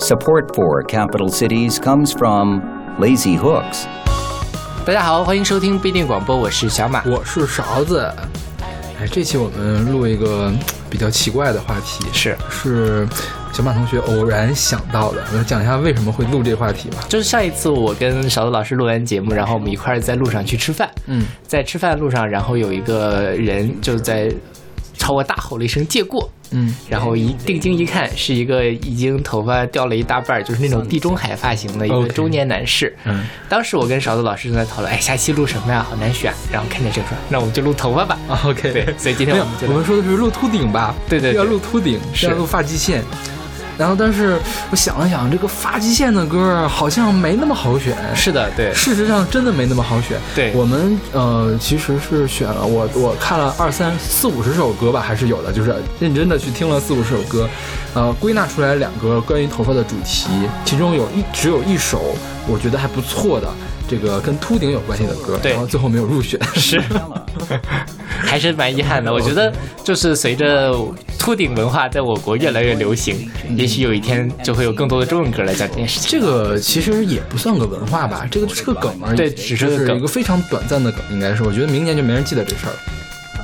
[0.00, 2.62] Support for capital cities comes from
[2.98, 3.84] Lazy Hooks.
[4.86, 7.04] 大家好，欢迎收听不一定广播，我是小马。
[7.04, 8.10] 我是勺子。
[8.98, 10.50] 哎，这期我们录一个
[10.88, 13.06] 比较奇怪的话题，是是
[13.52, 15.22] 小马同学偶然想到的。
[15.36, 17.04] 我讲一下为什么会录这个话题吧。
[17.06, 20.90] 就是上一次我跟勺子老师录完节目，然后我们一块儿在路上去吃饭。
[21.08, 24.32] 嗯，在吃饭路上，然后有一个人就在
[25.00, 26.30] 朝我大吼了一声“借过”。
[26.52, 32.94] 嗯，然后一定睛一看，是一个已经头发掉了一大半儿，就是那种地中海发型的一个中年男士。
[33.04, 35.86] 嗯，当时我跟勺子老师正在讨论，哎，下期录什么呀？
[35.88, 36.34] 好难选。
[36.52, 38.18] 然后看见这个说，那我们就录头发吧。
[38.28, 40.94] 啊，OK，对，所以今天我们，就我们说的是录秃顶吧？
[41.08, 43.02] 对对对要录秃顶，是要录发际线。
[43.80, 44.38] 然后，但是
[44.70, 47.96] 我想了想，这个发际线的歌好像没那么好选。
[48.14, 50.20] 是的，对事实上真的没那么好选。
[50.34, 57.48] 对我们呃其实是选了我我看了二三四五十首歌吧，还是有的，就是认真的去听了四五十首歌，
[57.94, 60.28] 呃，归纳出来两个关于头发的主题，
[60.64, 62.14] 其中有一只有一首
[62.46, 63.48] 我觉得还不错的，
[63.88, 66.38] 这个跟秃顶有关系的歌，对然后最后没有入选。
[66.54, 66.82] 是，
[68.06, 69.12] 还是蛮遗憾的。
[69.12, 70.74] 我觉得就是随着
[71.18, 76.10] 秃顶文化在我国越来越流行，也许有一天就会有更多的中文歌来讲这件事情。
[76.10, 79.16] 这个其实也不算个文化吧，这个就是个梗而已。
[79.16, 81.42] 对只是个梗一个非常短暂的梗，应该是。
[81.42, 82.78] 我觉得明年就没人记得这事儿了。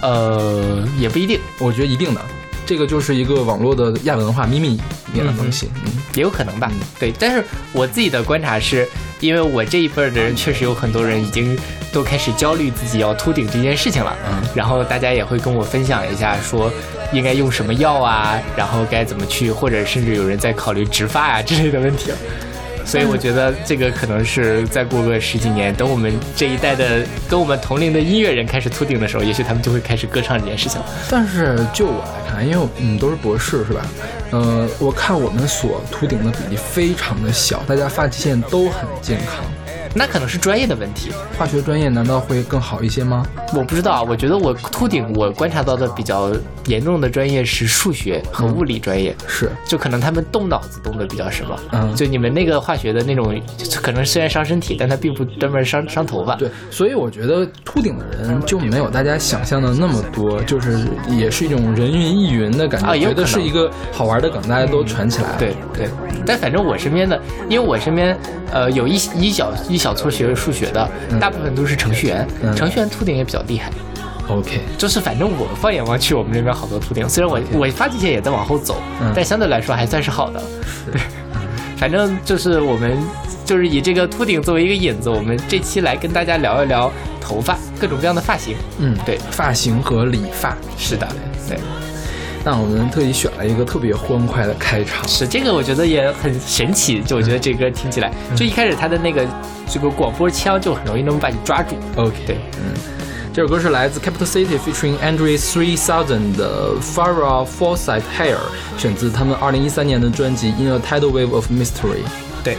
[0.02, 2.20] 呃，也不一定，我觉得一定的，
[2.66, 4.78] 这个就是一个网络的亚文化秘密
[5.14, 5.70] 一样的东西。
[5.84, 6.72] 嗯也有可能吧。
[6.98, 8.88] 对，但是我自己的观察是，
[9.20, 11.54] 因为我这一辈儿的人确实有很多人已经
[11.92, 14.16] 都开始焦虑自己要秃顶这件事情了。
[14.30, 16.72] 嗯然后大家也会跟我分享一下，说
[17.12, 22.16] 应该用什么药啊，然后该怎么去，或者甚至有人在考虑植发啊之类的问题了。
[22.86, 30.80] 所以我觉得这个可能是再过个十几年，等我们这一代的跟我们同龄的音乐人开始秃顶的时候，也许他们就会开始歌唱这件事情。
[31.10, 33.84] 但是就我来看，因为我们都是博士是吧？
[34.30, 39.44] 呃，我看我们所秃顶的比例非常的小，大家发际线都很健康。
[39.96, 43.24] 那可能是专业的问题，化学专业难道会更好一些吗？
[43.54, 44.02] 我不知道啊。
[44.02, 46.30] 我觉得我秃顶，我观察到的比较
[46.66, 51.58] 严重的专业是数学和物理专业，是，就可能他们动脑子动的比较什么。
[51.72, 53.34] 嗯就你们那个化学的那种，
[53.82, 56.34] 可能虽然伤身体，但它并不专门伤伤头发。
[56.36, 65.36] 对，所以我觉得秃顶的人就没有大家想象的那么多，就是也是一种人云亦云的感觉，觉得是一个好玩的梗，大家都传起来了。
[65.38, 65.88] 对对，
[66.26, 67.18] 但反正我身边的，
[67.48, 68.16] 因为我身边
[68.52, 70.88] 呃有一一小一小撮学数学的，
[71.20, 73.70] 大部分都是程序员，嗯程序员秃顶也比较厉害。
[74.28, 80.42] ，OK，就是反正我放眼望去，我们这边好多秃顶，虽然我我发际线也在往后走，嗯但相对来说还算是好的。
[80.90, 81.00] 对，
[81.76, 82.98] 反正就是我们
[83.44, 88.56] 就是以这个秃顶作为一个引子，我们这期来跟大家聊一聊头发各种各样的发型。
[88.78, 90.56] 嗯，对，发型和理发。
[90.76, 91.06] 是的，
[91.48, 91.58] 对，
[92.46, 97.02] 那我们特意选了一个特别欢快的开场，是这个，我觉得也很神奇。
[97.02, 99.26] 就我觉得这歌听起来，就一开始它的那个
[99.68, 101.74] 这个广播腔就很容易能把你抓住。
[101.96, 102.38] OK，对，
[103.34, 108.38] 这首歌是来自 Capital City featuring Andre 3000的 Farrah Fawcett Hair，
[108.78, 112.04] 选自他们二零一三年的专辑 In a Tidal Wave of Mystery。
[112.44, 112.56] 对，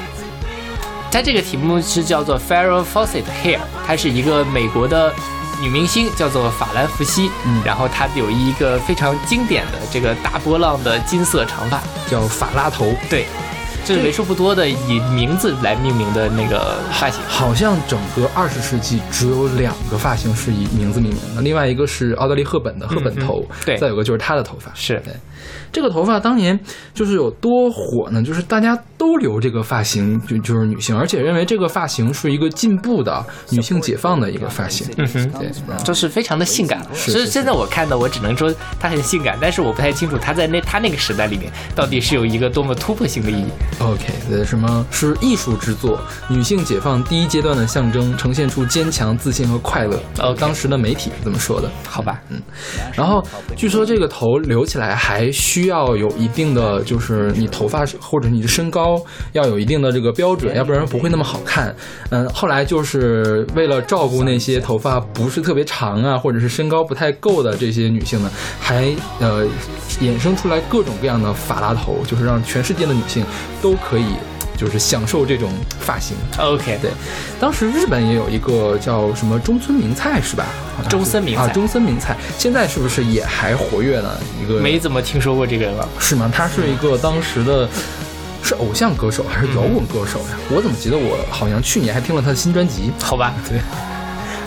[1.09, 5.13] 它这个题目是叫做 Farrah Fawcett Hair，它是一个美国的
[5.61, 7.29] 女明星，叫做法兰芙西。
[7.45, 13.25] 嗯然后她有一个非常经典的这个大波浪的金色长发，叫法拉头，对，
[13.83, 17.21] 这是为数不多的以名字来命名的那个发型。
[17.27, 24.71] 好像整个二十世纪只有两个发型是以名字命名的，另外一个是奥黛丽·赫本的赫本头，嗯对再有个就是她的头发。
[24.73, 25.13] 是对，
[25.71, 26.59] 这个头发当年
[26.93, 28.21] 就是有多火呢？
[28.21, 34.87] 就是大家都留这个发型，就就是女性，而且认为这个发型是一个进步的女性解放的一个发型。
[34.97, 35.51] 嗯哼，对，
[35.83, 36.81] 就是非常的性感。
[36.93, 43.45] 所以现在我看到，我只能说她很性感，但是我不太清楚她在那她那个时代里面到底是有一个多么突破性的意义。
[43.79, 45.99] OK，呃，什么是艺术之作？
[46.27, 50.01] 女性解放第一阶段的象征，呈现出坚强、自信和快乐。
[50.19, 51.69] OK 当时的媒体是这么说的。
[51.87, 52.41] 好吧，嗯
[52.95, 53.23] 然后
[53.55, 58.86] 据说这个头留起来还需要有一定的，就是你头发或者你的身高
[59.31, 61.75] 要有一定的这个标准，要不然不会那么好看。
[62.11, 69.45] 嗯，后来就是为了照顾那些头发不是特别长啊，或者是身高不太够的这些女性呢，还呃
[69.99, 73.25] 衍生出来各种各样的法拉头，就是让全世界的女性
[73.61, 74.05] 都可以。
[74.57, 76.17] 就是享受这种发型。
[76.39, 76.89] OK，对，
[77.39, 80.47] 当时日本也有一个叫什么中村明菜是吧？
[80.89, 84.09] 中森明菜啊，中森明菜，现在是不是也还活跃呢？
[84.41, 85.87] 一个没怎么听说过这个人了。
[85.99, 86.27] 是吗？
[86.33, 87.69] 他是一个当时的。
[88.47, 90.37] 是偶像歌手还是摇滚歌手呀？
[90.49, 92.89] 我怎么记得我好像去年还听了他的新专辑？
[92.97, 93.59] 好吧， 对，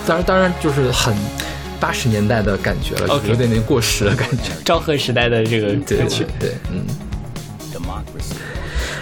[0.07, 1.15] 当然当然就是很
[1.79, 4.53] 八十年代的感觉了，有点点过时的感觉。
[4.65, 6.83] 昭和时代的这个歌曲对，对，嗯。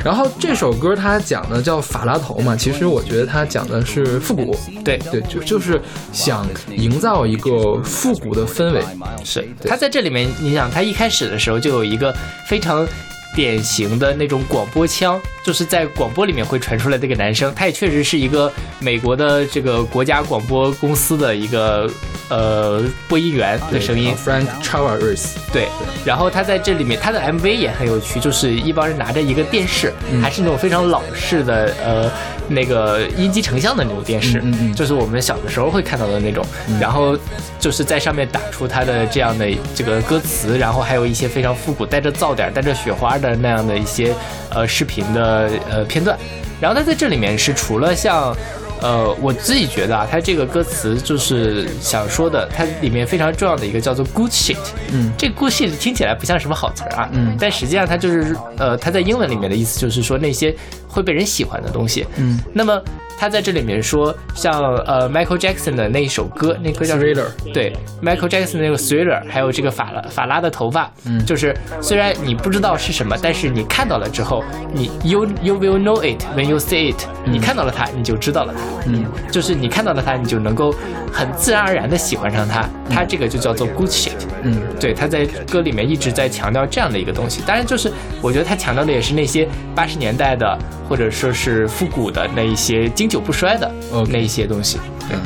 [0.03, 4.53] 然后这首歌它讲的叫法拉头嘛，其实我觉得它讲的是复古，
[4.83, 5.81] 对对，就就是
[6.13, 8.81] 想营造一个复古的氛围。
[9.25, 12.13] 是他在这里面，你想他一开始的时候就有一个
[12.47, 12.87] 非常
[13.35, 21.89] 典型的那种广播腔，就是在广播里面会传出来这个男生，他也确实是一个美国的这个国家广播公司的一个
[22.29, 24.13] 呃播音员的声音。
[24.15, 25.67] Frank Chavarez，对，
[26.03, 32.11] 然后他在这里面，他的 MV 也很有趣，就是一帮人拿着一个电视，还是那种非常老式的呃
[32.47, 36.45] 那个音机成像的那种电视，嗯嗯嗯就是我们小的时候会看到的那种。
[36.79, 37.17] 然后
[37.59, 44.13] 就是在上面打出他的这样的这个歌词，然后还有一些非常复古、带着噪点、带着雪花的那样的一些
[44.53, 46.17] 呃视频的呃片段。
[46.59, 48.35] 然后他在这里面是除了像。
[48.81, 54.55] 呃，我自己觉得啊，他这个歌词就是想说的，它里面非常重要的一个叫做 good shit，
[54.93, 60.55] 嗯这 good shit 听起来不像什么好词儿啊，嗯但实际上它就是呃，它在英文里面的意思就是说那些
[60.87, 62.81] 会被人喜欢的东西，嗯，那么
[63.19, 71.19] 他在这里面说，像呃 Michael Jackson 的那一首歌，那歌叫 Thriller 对，Michael Jackson 那个 Thriller，还有这个法拉法拉的头发，嗯。
[71.25, 80.73] 就是虽然你不知道是什么，但是你看到了之后，你 you you will know it when you see it，、你看到了它，你就知道了它，嗯，就是你看到了它，你就能够
[81.11, 84.13] 很自然而然的喜欢上它，它这个就叫做 good shit。
[84.43, 84.61] 嗯。
[84.79, 87.41] 对，他在歌里面一直在强调这样的一个东西。
[87.45, 87.91] 当然，就是
[88.21, 89.45] 我觉得他强调的也是那些
[89.75, 90.57] 八十年代的，
[90.87, 94.77] 或者说是复古的那一些经久不衰的 OK 那一些东西。
[95.09, 95.17] 对。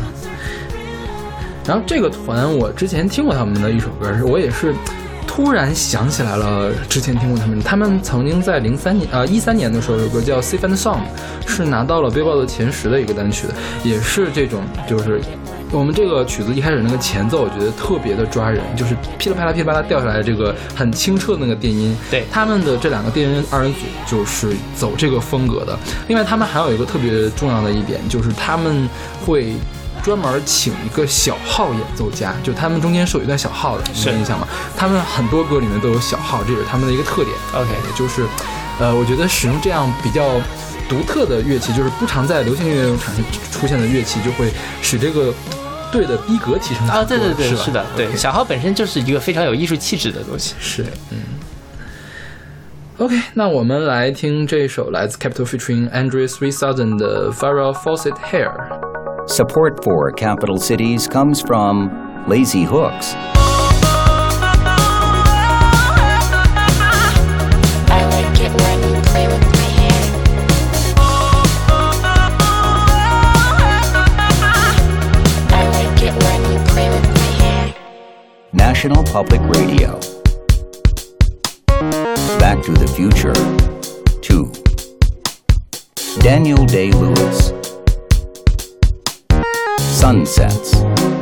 [1.68, 4.74] 然后这个团我之前听过他们的一首歌，是我也是
[5.28, 10.98] 突然想起来了，之前听过他们，他们曾经在零三年啊一三年的时候有首歌叫《Safe and Sound》，
[11.46, 13.54] 是拿到了 Billboard 前十的一个单曲的，
[13.84, 15.22] 也是这种就是。
[15.74, 21.96] 我们这个曲子一开始那个前奏，我觉得特别的抓人，就是噼里啪啦噼里啪啦掉下来这个很清澈的那个电音。
[22.12, 25.78] 对他们的这两个电音二人组就是走这个风格的。
[26.08, 28.88] 另外，他们还有一个特别重要的一点，就是他们
[29.26, 29.54] 会
[30.04, 34.48] 专门请一个小号演奏家，就他们中间是有一段小号的，有印象吗？
[34.78, 37.36] 他们很多歌里面都有小号，这也是他们的一个特点。
[37.56, 38.24] OK 就是，
[38.80, 40.40] 呃，我觉得使用这样比较
[40.88, 45.34] 独特的乐器，就是不常在流行音乐中产生出现的乐器，就会使这个
[45.93, 47.19] 队的逼格提升啊，很多。
[47.19, 50.55] 对对对，是吧是的，对， OK 小号本身就是一个非常有艺术气质的东西。
[50.59, 51.19] 是，嗯。
[52.99, 58.53] OK，那我们来听这首来自 Capital featuring Andre 3000的 Farrah Fawcett Hair。
[59.29, 61.91] Support for capital cities comes from
[62.27, 63.15] Lazy Hooks.
[78.84, 79.98] National Public Radio.
[82.38, 83.34] Back to the Future
[84.20, 84.52] 2.
[86.22, 87.54] Daniel Day Lewis.
[89.80, 91.13] Sunsets.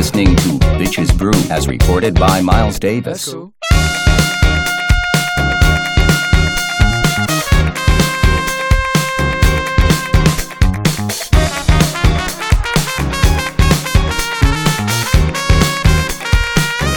[0.00, 3.34] Listening to Bitches Brew as reported by Miles Davis.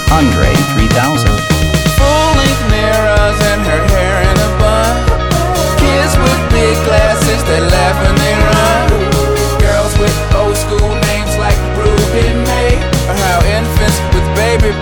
[0.09, 0.42] Andre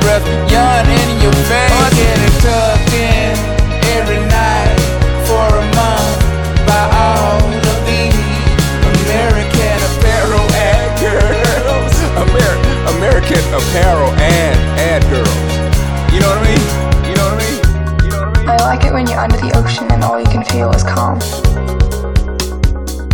[0.01, 1.71] breath yawn in your face.
[1.77, 3.33] Or get it tucked in
[3.97, 4.77] every night
[5.29, 6.17] for a month
[6.67, 8.17] by all of these
[9.05, 11.93] American apparel ad girls.
[12.17, 12.61] Amer-
[12.97, 15.51] American apparel ad ad girls.
[16.13, 16.65] You know what I mean?
[17.07, 17.57] You know what I mean?
[18.03, 18.49] You know what I mean?
[18.49, 21.19] I like it when you're under the ocean and all you can feel is calm.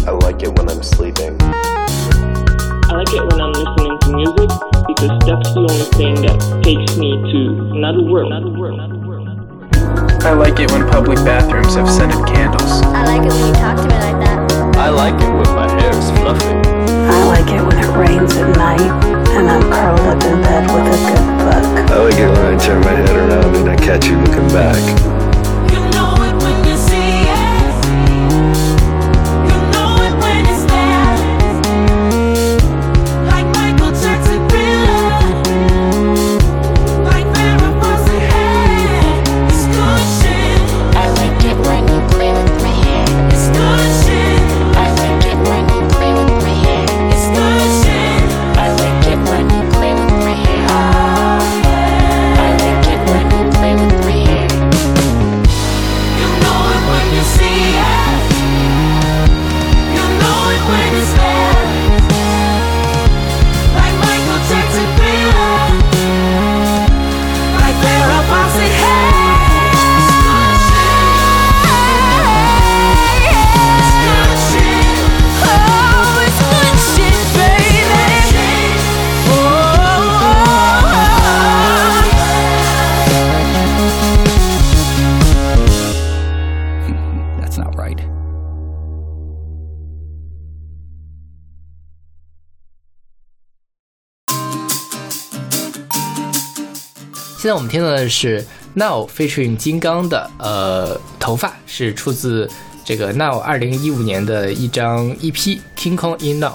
[0.07, 1.37] I like it when I'm sleeping.
[1.41, 4.49] I like it when I'm listening to music
[4.87, 6.36] because that's the only thing that
[10.27, 12.81] I like it when public bathrooms have scented candles.
[12.83, 14.75] I like it when you talk to me like that.
[14.75, 16.51] I like it when my hair is fluffy.
[17.07, 18.81] I like it when it rains at night
[19.29, 21.63] and I'm curled up in bed with a good book.
[21.89, 25.16] I like it when I turn my head around and I catch you looking back.
[97.47, 102.51] 现在我们听到的是 Now featuring 金刚的呃头发，是出自
[102.83, 105.31] 这个 Now 二零一五年的一张 EP
[105.77, 106.49] 《King Kong in Now》，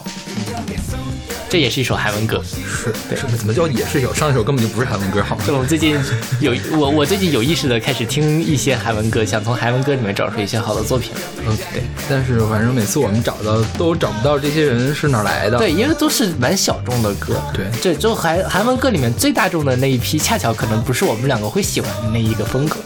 [1.53, 2.43] 这也是一首韩文歌。
[2.47, 4.15] 是是，怎么叫也是一首？
[4.15, 5.45] 上一首根本就不是韩文歌，好吗？
[5.47, 6.01] 就我们最近
[6.41, 11.13] 有我我最近有意识的开始听一些韩文歌，想从韩文歌里面找出一些好的作品。
[11.47, 11.83] 嗯，对。
[12.09, 15.59] 但是反正每次我们找到都找不到这些人是哪来的。
[15.59, 17.35] 对，因为都是蛮小众的歌。
[17.53, 22.77] 对，这就韩韩文歌里面最大众的那一批，恰巧可能不是我们两个会喜欢的那一个风格。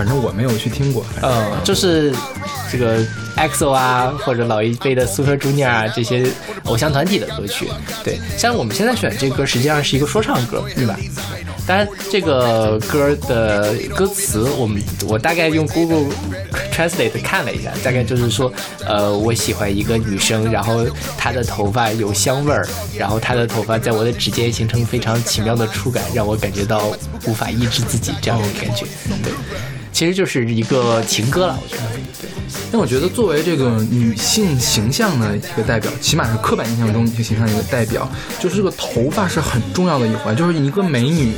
[0.00, 1.04] 嗯，反正我没有去听过。
[1.20, 2.12] 呃，就是
[2.72, 3.04] 这个
[3.36, 6.30] EXO 啊，或者老一辈的 Super Junior 啊这些
[6.64, 7.68] 偶像团体的歌曲。
[8.02, 10.98] 对，像我们现在选这歌，实际上是一个说唱歌，对吧？
[11.66, 16.12] 当然，这个歌的歌词，我们我大概用 Google
[16.72, 18.52] Translate 看了一下，大概就是说，
[18.84, 20.84] 呃，我喜欢一个女生，然后
[21.16, 22.66] 她的头发有香味儿，
[22.98, 26.90] 然后她的头发在我的指尖形成非常奇妙的触感，让我感觉到
[27.26, 28.84] 无法抑制自己这样的感觉。
[29.22, 29.32] 对，
[30.00, 32.39] 其实就是一个情歌了，我觉得。
[32.52, 32.60] 对。
[32.72, 40.34] 但我觉得，作为这个女性形象的一个代表，起码是刻板印象中女性形象的一个代表，就是这个头发是很重要的一环。
[40.36, 41.34] 就是一个美女，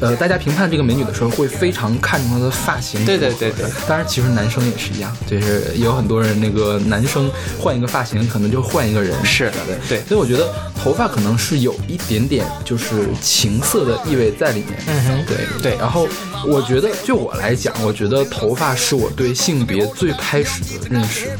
[0.00, 3.04] 呃，大家评判这个美女的时候，会非常看重她的发型。
[3.04, 3.66] 对对对对。
[3.86, 9.12] 当然，其实男生也是一样，就是有很多人那个男生换一个发型，可能就换一个人。
[9.24, 9.56] 是的，
[9.88, 10.00] 对。
[10.08, 14.82] 所以我觉得头发可能是有一点点就是情色的意味在里面。
[14.86, 15.76] 嗯哼，对对。
[15.78, 16.08] 然后
[16.46, 20.42] 我觉得，就我来讲，我觉得头发是我对性别最开
[20.90, 21.30] 认识，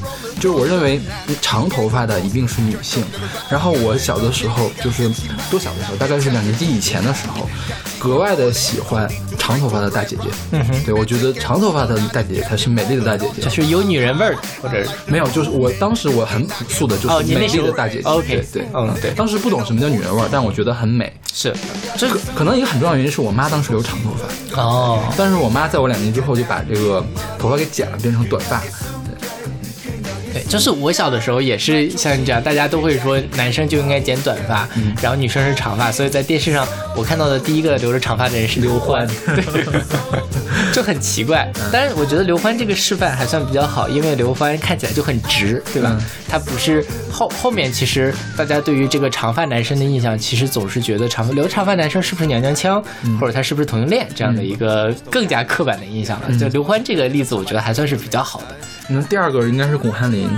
[0.40, 1.00] 就是我认为
[1.40, 3.04] 长头发的一定是女性。
[3.50, 5.08] 然后我小的时候，就是
[5.50, 7.48] 多小的时候，大概是两年级以前的时候，
[7.98, 10.28] 格外的喜欢长头发的大姐姐。
[10.52, 18.08] 嗯哼，对我觉得长头发的大姐姐才是美丽的大姐姐，就是有女人味儿，或者没有，就是我当时我很朴素的，就是美丽的大姐姐。
[18.08, 21.12] OK，对，嗯对，当时不懂什么叫女人味儿，但我觉得很美。
[21.32, 21.54] 是，
[21.96, 24.60] 这个可能一个很重要的原因是我妈当时留长头发。
[24.60, 27.04] 哦，但是我妈在我两年之后就把这个
[27.38, 28.62] 头发给剪了，变成短发。
[30.38, 36.66] 对，就是我小的时候也是像你这样，大家都会说男生就应该剪短发，嗯、然后女生是长发，所以在电视上
[36.97, 39.45] 我看到的第一个留着长发的人是刘欢，对，
[40.73, 41.50] 就很奇怪。
[41.73, 45.97] 但是我觉得刘欢这个示范还算比较好，因为刘欢看起来就很直，对吧？
[45.99, 56.26] 嗯、他不是后后面其实大家对于这个长发男生的印象，其实总是觉得长发留长发男生是不是娘娘腔，嗯、或者他是不是同性恋这样的一个更加刻板的印象了。
[56.28, 58.57] 嗯、就刘欢这个例子，我觉得还算是比较好的。
[58.88, 60.28] 那第二个应该是巩汉林，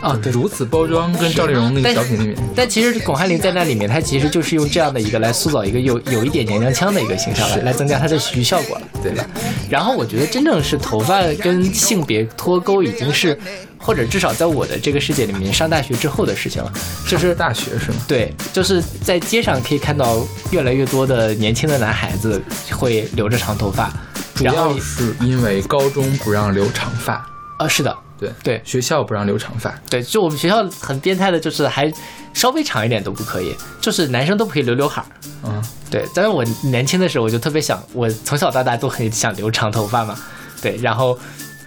[0.00, 9.24] 啊，对，如此包装跟赵丽蓉那个小品里面，但其实巩汉林在那里面，他其实就是用这样的一个来塑造一个有有一点娘娘腔的一个形象来来增加他的喜剧效果了，对吧？
[9.68, 13.38] 然后我觉得真正是头发跟性别脱钩，已经是
[13.78, 16.72] 或者至少在我的这个世界里面，上大学之后的事情了，
[17.06, 17.96] 就是大学是吗？
[18.08, 23.92] 对，就是在街上可以看到越来越多的年轻的男孩子会留着长头发，
[24.34, 27.26] 主要是因为高中不让留长发。
[27.62, 31.90] 啊，是的，对对，学校不让留长发，对，就我们学校很变态的，就是还
[32.34, 35.06] 稍微长一点都不可以，就是男生都不可以留刘海儿。
[35.44, 40.16] 嗯，对，但是我年轻的时候我就特别想，我从小到大都很想留长头发嘛，
[40.60, 41.18] 对，然后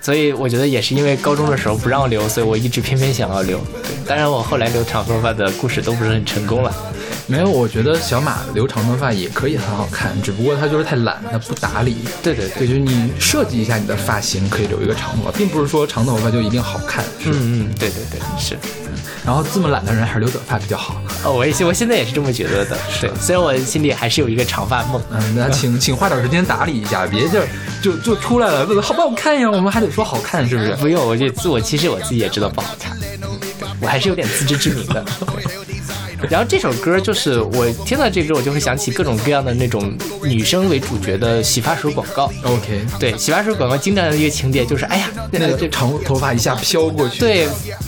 [0.02, 3.58] 所以我觉得也是因为高中的时候不让留，所以我一直偏偏想要留。
[3.84, 6.74] 对，当然我后来留长头发的故事都不是很成功了。
[7.28, 11.98] 没有，我觉得小马留长头发也可以很好看，只不过他就是太懒，他不打理。
[12.22, 17.04] 对对对，就是你设计一下你的发型，可以留一个长头发，并不是说长头发就一定好看。
[17.20, 18.58] 是嗯嗯，对对对，是。
[19.26, 21.02] 然后这么懒的人还是留短发比较好。
[21.24, 22.78] 哦，我也是，我现在也是这么觉得的。
[23.02, 25.02] 对，虽然我心里还是有一个长发梦。
[25.10, 27.42] 嗯，那请请花点时间打理一下，别就
[27.82, 29.50] 就就出来了，问好不好看呀？
[29.50, 30.76] 我们还得说好看，是不是？
[30.76, 32.96] 不用，我就自我其实我自己也知道不好看，
[33.82, 35.04] 我还是有点自知之明的。
[36.30, 42.32] 然后这首歌就是我听到这歌，我就会想起各种各样的那种女生为主角的洗发水广告。
[42.44, 47.48] OK，对，洗发水广告经常的一个情节就是，哎呀，那这长头发一下飘过去，对，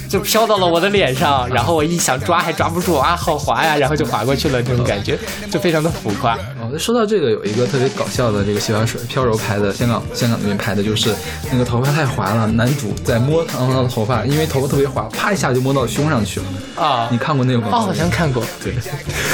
[0.10, 5.18] 就飘到了我的脸上，然后我一想抓还抓不住啊，好滑呀，然后就滑过去了，这种感觉
[5.50, 6.38] 就非常的浮夸。
[6.78, 11.14] 哦，说到这个，有一个特别搞笑的这个洗发水，飘柔牌的，香港香港那边拍的，就是
[11.52, 16.46] 那个头发太滑了，男主在摸他的头发，因为头发特别滑，啪一下就摸到胸上去了。
[16.76, 17.78] 啊，你看过那个广告？
[17.78, 18.44] 哦，好像看过。
[18.64, 18.76] 对，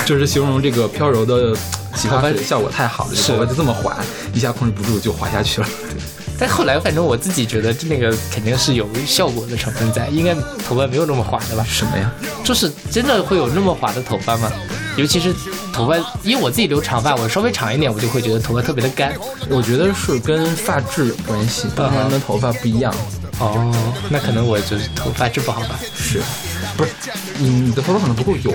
[0.06, 1.54] 就是形容这个飘柔的
[1.96, 3.98] 洗发水效果太好了，头发就这么滑，
[4.34, 5.68] 一下控制不住就滑下去了。
[6.40, 10.34] 但后来反正我自己觉得那个肯定是有效果的成分在，应该
[10.68, 11.64] 头发没有那么滑的吧？
[11.68, 12.12] 什么呀？
[12.44, 14.52] 就是真的会有那么滑的头发吗？
[14.96, 15.34] 尤其是
[15.74, 19.14] 头发，因为我自己留长发，我稍微长一点，我就会觉得头发特别的干。
[19.50, 22.94] 我觉得是跟发质有关系，不同人的头发不一样。
[23.40, 23.74] 哦，
[24.10, 25.80] 那可能我就是头发质不好吧？
[25.96, 26.22] 是，
[26.78, 26.92] 不是？
[27.40, 28.54] 你的头发可能不够油，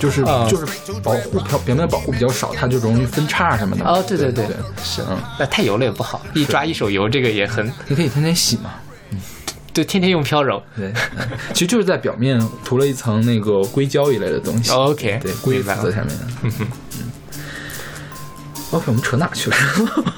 [0.00, 0.66] 就是、嗯就是
[1.02, 3.84] 保护表表面保护比较少，它就容易分叉什么的。
[3.84, 8.70] 哦，对对对，对，是，嗯，那太油了也不好，一抓一手油，这个也很，你可以天天洗嘛。
[9.77, 10.61] 对，天天用飘柔。
[10.75, 14.71] 对，嗯 其实就是在表面涂了一层那个硅胶一类的东西。
[14.71, 16.25] 哦 OK，对，硅明白了在上面的。
[16.43, 16.67] 嗯哼，
[18.71, 19.55] OK，我们扯哪去了？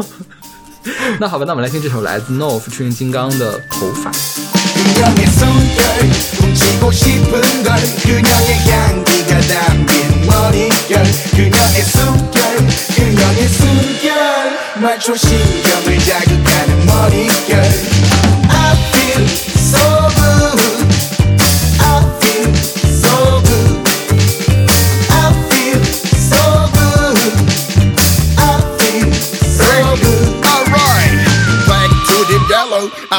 [1.20, 4.12] 那好吧，那我们来听这首来自 No featuring 金刚的《头发》。
[4.76, 5.86] 그녀의 숨결
[6.42, 12.38] 훔치고 싶은 걸 그녀의 향기가 담긴 머릿결 그녀의 숨결
[12.96, 17.64] 그녀의 숨결 말초 신경을 자극하는 머릿결
[18.50, 19.49] I feel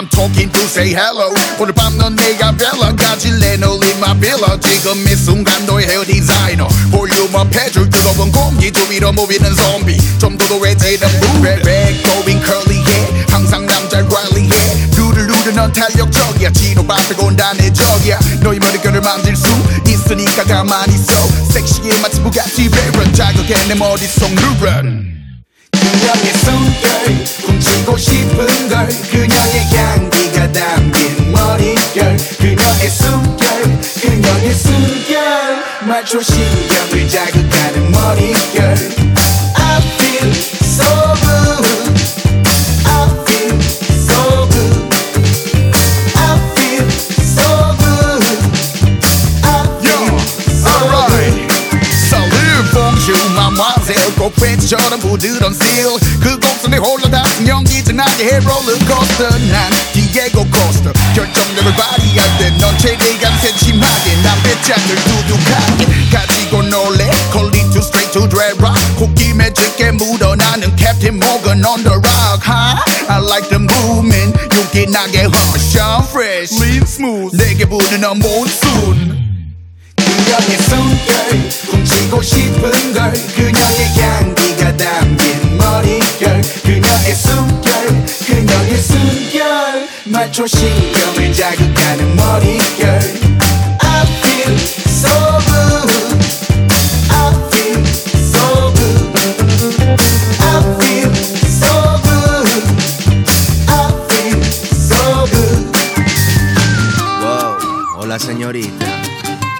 [0.02, 1.32] I'm talking to say hello.
[1.60, 4.60] 오늘 밤 넌 내가 별로 가질래 놀린 my pillow.
[4.60, 6.68] 지금 이 순간 너의 헤어 디자이너.
[6.90, 10.18] 볼륨 업 해줄 뜨거운 공기 두 위로 모이는 좀비.
[10.18, 11.62] 좀 도도해지는 무배.
[11.62, 13.26] 백 going curly hair.
[13.30, 14.88] 항상 남잘 관리해.
[14.96, 16.50] 누를 누르 넌 탄력적이야.
[16.50, 18.18] 진호밭에 온다네 적이야.
[18.42, 19.46] 너의 머리결을 만질 수
[19.88, 21.14] 있으니까 가만히 있어.
[21.52, 23.14] 섹시해 마치 부가티 베런.
[23.14, 25.11] 자극해 내 머릿속 누런.
[25.92, 26.90] 그녀의 숨결
[27.42, 38.62] 훔치고 싶은 걸 그녀의 향기가 담긴 머릿결 그녀의 숨결 그녀의 숨결 말초 신경을 자극하는 머릿결
[39.56, 40.32] I feel
[40.64, 40.86] so
[41.22, 41.68] good
[42.86, 43.60] I feel
[43.92, 44.96] so good
[46.16, 46.88] I feel
[47.20, 48.24] so good
[49.44, 49.46] I
[49.82, 50.08] feel
[50.48, 51.36] so Alright.
[52.08, 54.12] Salute, bonjour, mademoiselle.
[54.22, 56.20] 꽃배처럼 부드러운 스틸.
[56.20, 56.78] 그 곡선에
[57.10, 59.30] 다친 연기진하게 해 롤러코스터.
[59.30, 60.92] 난 디에고 코스터.
[61.16, 67.10] 결정력을 발휘할 때넌 최대한 세심하게 난 배짱을 두둑하게 가지고 놀래.
[67.72, 68.76] Too straight to dread rock.
[68.98, 72.44] 콧김에 짙게 묻어나는 캡틴 모건 on the rock.
[72.44, 72.76] Huh?
[73.08, 74.38] I like the movement.
[74.56, 76.54] 용기 나게 hush, I'm fresh.
[76.62, 77.38] Lean smooth.
[77.38, 79.22] 내게 부르는 몬순.
[79.96, 85.51] 그녀의 숨결 훔치고 싶은 걸 그녀의 향기가 담긴
[87.01, 93.01] 그녀의 숨결 그녀의 숨결 말초 신경을 자극하는 머릿결
[93.81, 94.55] I feel
[94.87, 95.09] so
[95.47, 95.91] good
[97.09, 99.17] I feel so good
[100.43, 101.15] I feel
[101.49, 101.73] so
[102.05, 102.47] good
[103.69, 104.43] I feel
[104.75, 105.77] so good
[107.23, 107.57] Wow,
[107.97, 108.85] hola señorita.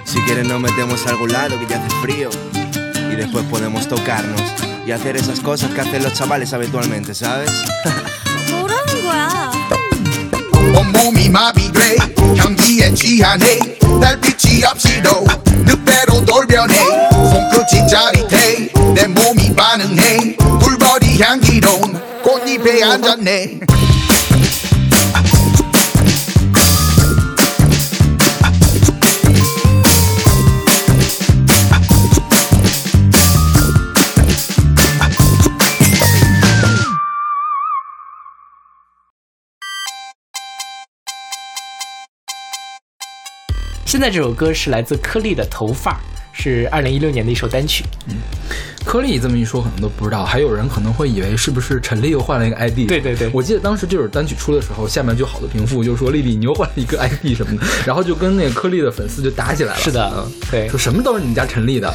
[0.05, 2.29] Si quieres nos metemos a algún lado que ya hace frío.
[3.11, 4.41] Y después podemos tocarnos
[4.85, 7.49] y hacer esas cosas que hacen los chavales habitualmente, ¿sabes?
[8.49, 9.51] 뭐라는 거야?
[10.79, 11.97] 온몸이 마비돼
[12.37, 15.25] 향기에 취하네 달빛이 없이도
[15.65, 16.75] 늑대로 돌변해
[17.11, 21.69] 손끝이 짜릿해 내 몸이 반응해 꿀벌이 향기로
[22.23, 24.00] 꽃잎에 앉았네《
[43.92, 46.00] 现在这首歌是来自颗粒的头发，
[46.32, 47.84] 是二零一六年的一首单曲。
[48.08, 48.14] 嗯
[48.86, 52.88] 颗粒这么一说，可能都不知道，还有人可能会以为是不是陈粒又换了一个 ID。
[52.88, 59.78] 对对对我记得当时这首单曲出的时候，下面就好多评复就说丽丽你又换了一个 ID 什么的，然后就跟那个颗粒的粉丝就打起来了。
[59.78, 61.92] 是的嗯，对说什么都是你们家陈粒的。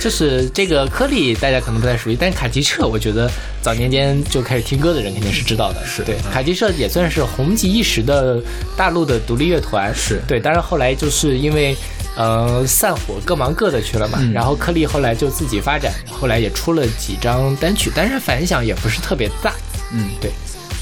[0.00, 3.30] 就是这个颗粒，大家可能不太熟悉，但是卡奇彻，我觉得
[3.60, 5.84] 早年间就开始听歌的人肯定是知道的。
[5.84, 8.40] 是对，卡奇彻也算是红极一时的
[8.76, 9.94] 大陆的独立乐团。
[9.94, 11.76] 是对，当然后来就是因为
[12.16, 14.18] 呃散伙，各忙各的去了嘛。
[14.20, 19.52] 嗯然后颗粒后来就自己发展，后来也出了几张单曲，但是反响也不是特别大。
[19.92, 20.30] 嗯，对。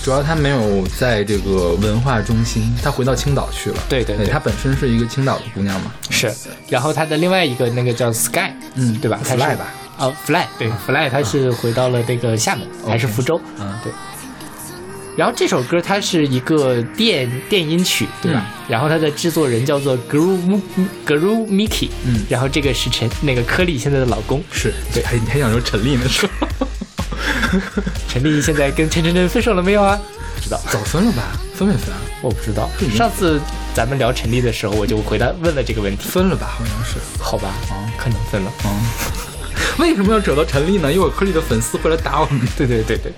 [0.07, 3.77] 主要他没有在这个文化中心，他回到青岛去了。
[3.89, 5.93] 对对对她本身是一个青岛的姑娘嘛。
[6.11, 6.33] 是，
[6.69, 9.75] 然后他的另外一个那个叫 Sky，嗯对吧 Fly 吧？
[9.99, 13.41] 哦，Fly，对，Fly，他是回到了那个厦门还是福州？
[13.59, 13.93] 嗯，对。
[15.17, 18.47] 然后这首歌它是一个电电音曲，对吧？
[18.69, 20.61] 然后它的制作人叫做 Guru
[21.05, 26.09] Guru Miki，嗯，然后这个是陈那个柯丽现在的老公，是，对，还你还想说陈粒呢？
[26.09, 26.47] 是吧？
[28.09, 29.99] 陈丽现在跟陈晨晨分手了没有啊？
[30.37, 31.23] 不知道，早分了吧？
[31.55, 32.01] 分没分啊？
[32.23, 33.41] 我不知道上次
[33.75, 36.57] 咱们聊陈丽的时候，我就回答问了这个问题，分了吧？
[36.59, 36.95] 好像是。
[37.23, 37.51] 好吧？
[37.73, 38.53] 嗯，可能分了。
[38.65, 38.71] 嗯，
[39.79, 40.93] 为什么要扯到陈丽呢？
[40.93, 42.41] 因为我颗粒的粉丝会来打我们。
[42.57, 43.13] 对对对对，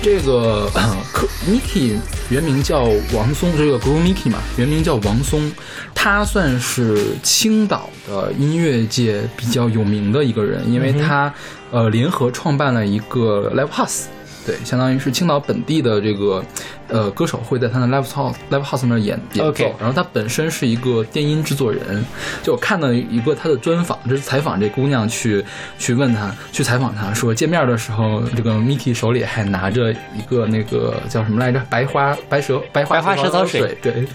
[0.00, 0.70] 这个
[1.12, 1.96] 可 Miki
[2.30, 2.84] 原名叫
[3.14, 5.50] 王松，这个 Guru Miki 嘛，原名叫王松，
[5.94, 11.32] 他算是青岛的音乐界比较有名的一个人，因为他、
[11.70, 14.04] 呃联合创办了一个 Live House。
[14.48, 16.42] 对，相当于是青岛本地的这个，
[16.88, 22.02] 呃，歌手会在他的 live house live house 那儿演演奏然后他本身是一个电音制作人，
[22.42, 25.44] 就我看到一个他的专访，就是采访这姑娘去
[25.78, 34.08] 去问他，去采访他说见面的时候，这个 Miki 手里还拿着一个那个叫什么来着，白花白蛇白花白花蛇草水水，对，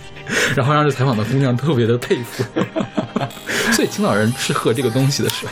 [0.55, 2.43] 然后让这采访的姑娘特别的佩服，
[3.71, 5.51] 所以青岛人是喝这个东西的是吧？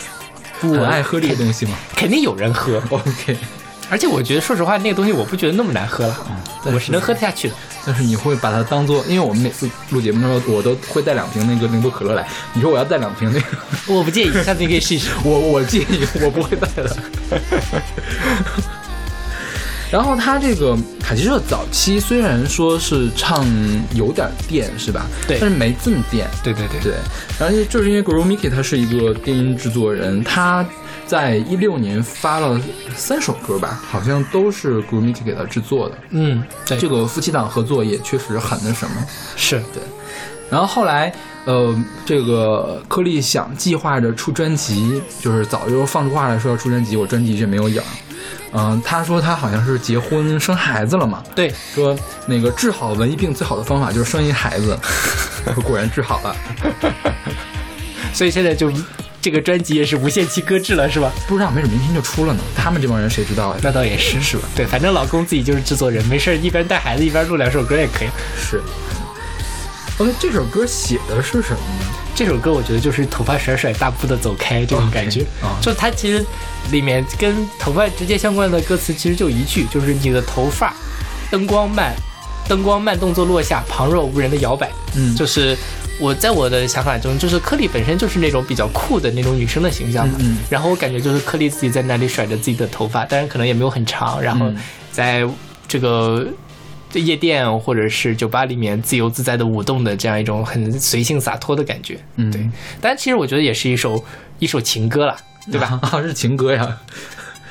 [0.60, 2.82] 很爱喝这个东西吗肯定有人喝。？
[2.90, 3.38] OK，
[3.92, 6.18] 而且我觉得，说实话，那个东西我不觉得那么难喝了，
[6.66, 7.54] 嗯我是能喝得下去的。
[7.86, 12.26] 但是你会把它当做，因为我们每次录节目的时候，我都会带两瓶那个零度可乐来。
[12.54, 13.46] 你说我要带两瓶那个，
[13.94, 15.10] 我不介意，下次你可以试一试。
[15.26, 16.98] 我我介意，我不会带的。
[19.92, 23.46] 然后他这个卡奇社早期虽然说是唱
[23.94, 25.06] 有点电是吧？
[25.28, 26.30] 对但是没这么电。
[26.42, 26.94] 对对对对，
[27.38, 30.66] 然后就是因为 Guru Miki 他是一个电音制作人，他
[31.06, 32.60] 在一六年发了
[32.96, 35.98] 三首歌吧，好像都是 Guru Miki 给他制作的。
[36.12, 38.96] 嗯，对，这个夫妻档合作也确实很那什么。
[39.36, 39.84] 是对。
[40.50, 41.14] 然后后来，
[41.46, 41.76] 呃，
[42.06, 47.82] 这个颗粒想计划着出专辑，就是早就放出话来说要出专辑，我专辑一直没有影。
[48.54, 54.78] 嗯、他说他好像是结婚生孩子了嘛，对，说那个治好文艺病最好的方法就是生一孩子，
[55.64, 56.36] 果然治好了。
[58.14, 58.70] 所以现在就
[59.22, 61.12] 这个专辑也是无限期搁置了，是吧？
[61.28, 62.40] 不知道，没准明天就出了呢。
[62.56, 63.60] 他们这帮人谁知道呀？
[63.64, 64.44] 那倒也是，是吧？
[64.56, 68.10] 对，反正老公自己就是制作人，没事儿一边带孩子一边录两首歌也可以。
[68.36, 68.62] 是。
[70.02, 71.86] OK，这首歌写的是什么呢？
[72.16, 75.22] 这首歌我觉得就是头发甩甩，大步的走开这种感觉。
[75.44, 76.26] 啊就它其实
[76.72, 80.74] 里面跟头发直接相关的歌词其实就一句，就是你的头发，
[81.30, 81.94] 灯光慢，
[82.48, 84.72] 灯光慢动作落下，旁若无人的摇摆。
[84.96, 85.56] 嗯就是
[86.00, 90.16] 我在我的想法中，就是颗粒本身就是那种比较酷的那种女生的形象嘛。
[90.18, 94.58] 嗯嗯然后我感觉就是颗粒自己在那里甩着自己的头发，当然可能也没有很长，然后嗯
[94.92, 95.24] 在
[95.68, 96.26] 这个。
[97.00, 102.50] 夜店或者是酒吧里面自由自在的舞动的这样一种很随性洒脱的感觉，嗯，对。
[102.80, 104.04] 但其实我觉得也是一首
[104.40, 105.16] 一首情歌了，
[105.52, 105.80] 对吧？
[105.82, 106.78] 啊，是情歌呀。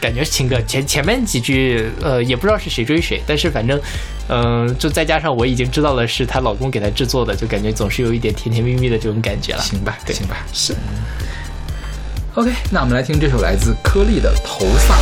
[0.01, 0.59] 感觉是情歌。
[0.63, 3.79] 前前面几句，呃，也不知道是谁追谁，但是反正，
[4.29, 9.61] 嗯、就再加上我已经知道了是她老公给她制作的，就感觉总是有一点甜甜蜜蜜的这种感觉了。
[9.61, 10.39] 行吧，对行吧。
[10.55, 10.75] 是。
[12.35, 14.95] OK，那我们来听这首来自颗粒的《头发》。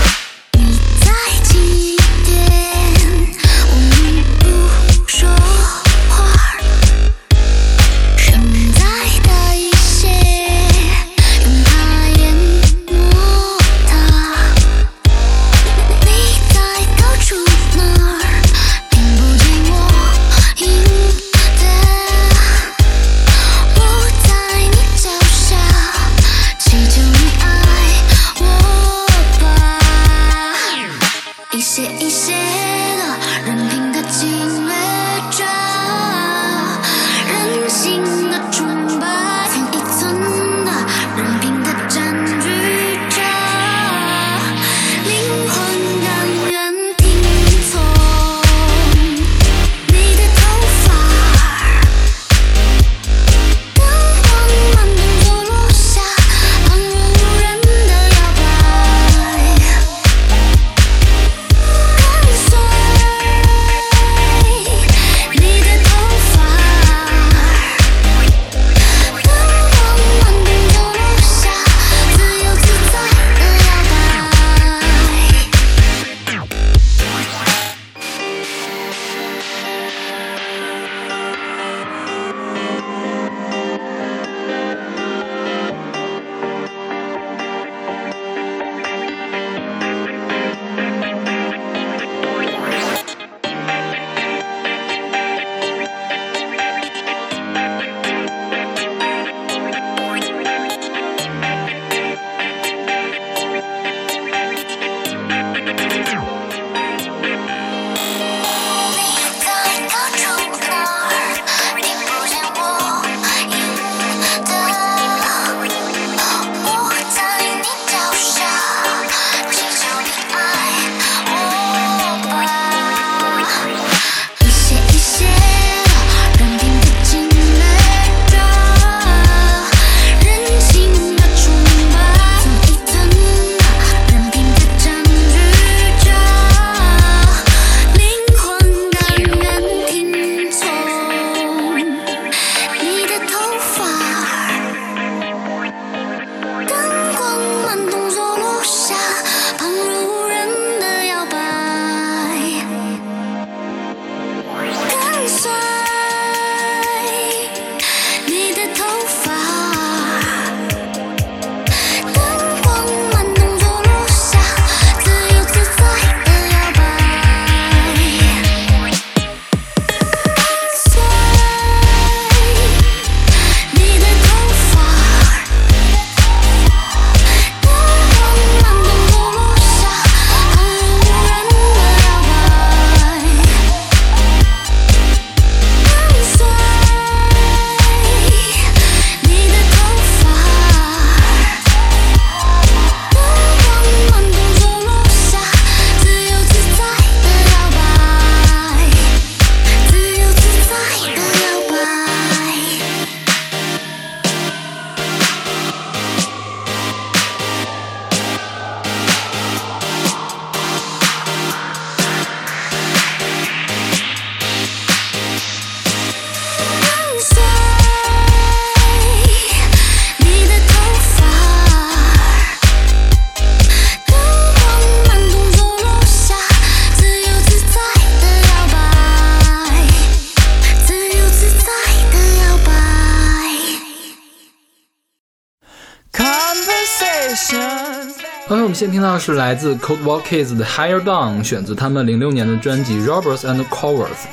[239.33, 244.25] 是来自 Cold War Kids 的 Higher Down，选自他们零六年的专辑 Robbers and Cowards。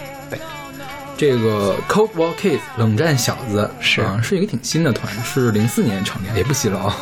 [1.17, 6.95] 这个 Cold War Kids 冷战小子是啊，是一个挺新的团，是零四年成立，也不新了啊。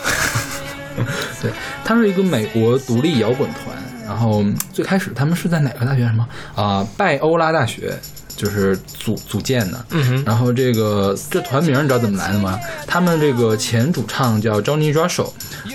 [1.39, 1.51] 对，
[1.85, 3.75] 他们是一个美国独立摇滚团，
[4.07, 6.01] 然后最开始他们是在哪个大学？
[6.07, 7.95] 什么啊、拜欧拉大学。
[8.35, 12.59] 就是组组建的，嗯哼然后这个这团名你知道怎么来的吗？
[12.87, 15.29] 他们这个前主唱叫 Johnny Russell，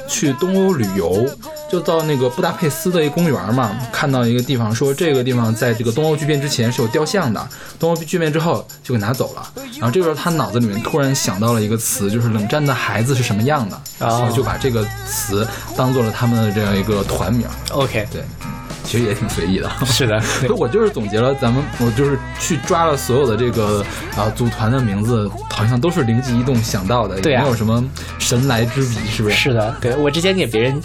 [0.09, 1.25] 去东欧旅游，
[1.71, 9.53] 就到那个布达佩斯的一个公园嘛，看到一个地方说这个地方在这个东欧剧变之前是有雕像的，东欧剧变之后就给拿走了。
[9.79, 17.47] 然后这个时候他脑子里面突然想到了一个词，就是冷战的孩子是什么样的，哦所以就把这个词当做了他们的这样一个团名。
[17.71, 18.53] OK，对，嗯
[18.85, 19.71] 其实也挺随意的。
[19.85, 23.85] 是的， 所以我就是总结了咱们，我就是去抓了所有的这个
[24.17, 27.85] 啊组团的名字，好像都是灵机一动想到的，对啊也没有什么
[28.19, 29.37] 神来之笔，是不是？
[29.37, 30.81] 是的，对我之前给别人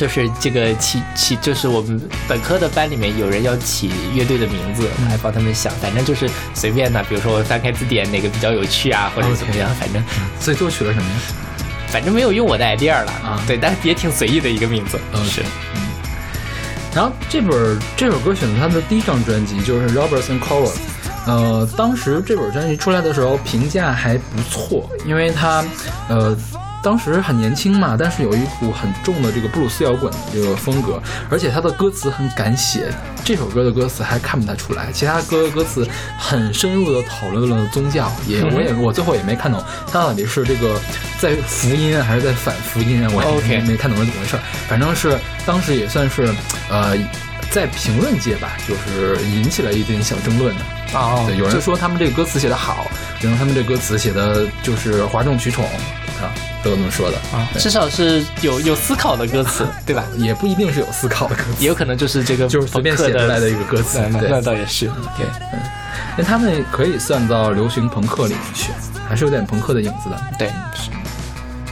[0.00, 10.02] 就是这个起起，就是我们本科的班里面有人要起乐队的名字，我还帮他们想，反正就是随便的，比如说我翻开字典哪个比较有趣啊，或者怎么样，反正
[10.40, 11.16] 所以最后取了什么呀？
[11.88, 15.42] 反正没有用我的 idea 了啊，对，但是也挺随意的一个名字，是。
[16.94, 20.78] 然后这本这首歌选择他的第一张专辑就是 Roberts and Cowards，
[21.26, 25.62] 呃，当时这本专辑出来的时候评价还不错，因为它
[26.08, 26.34] 呃
[26.82, 32.92] 当时很年轻嘛，但是有一股很重的这个布鲁斯摇滚的这个风格，而且他的歌词很敢写。
[33.24, 35.86] 这首歌的歌词还看不太出来，其他歌的歌词
[36.18, 40.80] 很深入的讨论了宗教，也我也我最后也没看懂他到底是这个
[41.18, 44.40] 在福音啊还是在反福音啊，我也没没看懂是怎么回事儿。
[44.68, 46.32] 反正是当时也算是
[46.70, 46.96] 呃。
[47.50, 50.62] 在评论界吧，就是引起了一点小争论的。
[50.94, 52.86] 哦对，有人就说他们这个歌词写得好，
[53.22, 55.64] 有人说他们这个歌词写的就是哗众取宠
[56.22, 56.30] 啊，
[56.62, 60.04] 都有这么说的啊，至少是有有思考的歌词， 对吧？
[60.16, 63.98] 也不一定是有思考的歌词，也有可能就是这个就是随便写出来的一个歌词。
[64.10, 64.86] 那那倒也是。
[65.16, 65.60] 对，嗯，
[66.16, 68.72] 那他们可以算到流行朋克里面去，
[69.08, 70.20] 还是有点朋克的影子的。
[70.38, 70.90] 对，是。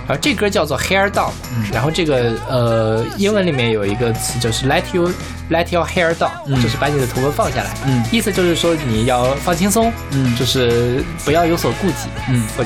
[0.09, 1.31] 而这歌叫做 Hair Down，、
[1.73, 5.12] 然后这个呃英文里面有一个词就是 Let you
[5.51, 6.61] Let your hair down，、嗯。
[6.62, 8.03] 就是把你的头发放下来，嗯。
[8.11, 10.35] 意思就是说你要放轻松，嗯。
[10.37, 12.64] 就是不要有所顾忌，嗯，我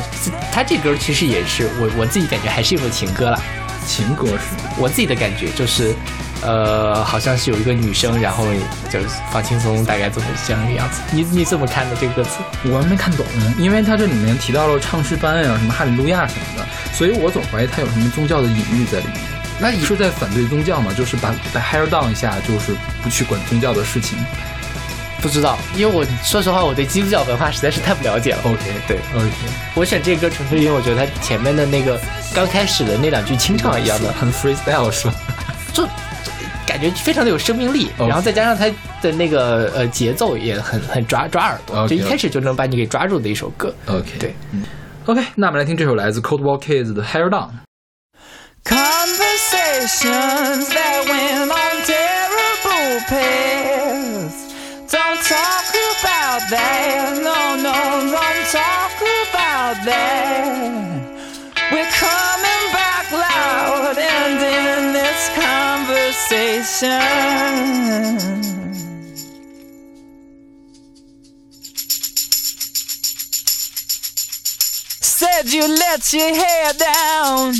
[0.51, 3.41] 他这歌其实也是我我自己感觉还是一首情歌啦，
[3.87, 5.95] 情歌是我自己的感觉就是。
[6.43, 8.45] 呃，好像是有一个女生，然后
[8.91, 11.01] 就是放轻松，大概这么这样一个样子。
[11.13, 12.41] 你你怎么看的这个歌词？
[12.65, 13.25] 我还没看懂，
[13.59, 19.17] 因为它这里面提到了唱诗班呀、什么哈利路亚什么的，所以我总怀疑它有什么宗教的隐喻在里面。
[19.61, 20.93] 那你是在反对宗教嘛？
[20.93, 24.19] 就是把把 hair down 一下，就是不去管宗教的事情。
[25.21, 28.41] 不知道，因为我说实话，我对基督教文化实在是太不了解了。
[28.43, 29.31] OK，对，OK，
[29.77, 32.01] 我选这个歌纯粹因为我觉得它前面的那个
[32.35, 35.15] 刚开始的那两句清唱一样的，很 freestyle 是吧？
[35.73, 35.93] 就感
[36.83, 38.67] 觉非常的有生命力然后再加上它
[39.01, 43.75] 的那个呃节奏也很很抓抓耳朵就一开始就能把你给抓住的一首歌。
[43.87, 44.63] OK，对，嗯
[45.07, 47.51] ，OK，那我们来听这首来自 Cold War Kids 的 Hair Down。
[48.65, 54.53] Conversations that went on terrible paths.
[54.89, 57.19] Don't talk about that.
[57.23, 57.73] No, no,
[58.13, 60.92] don't talk about that.
[66.33, 66.89] Conversation.
[75.01, 77.55] Said you let your hair down.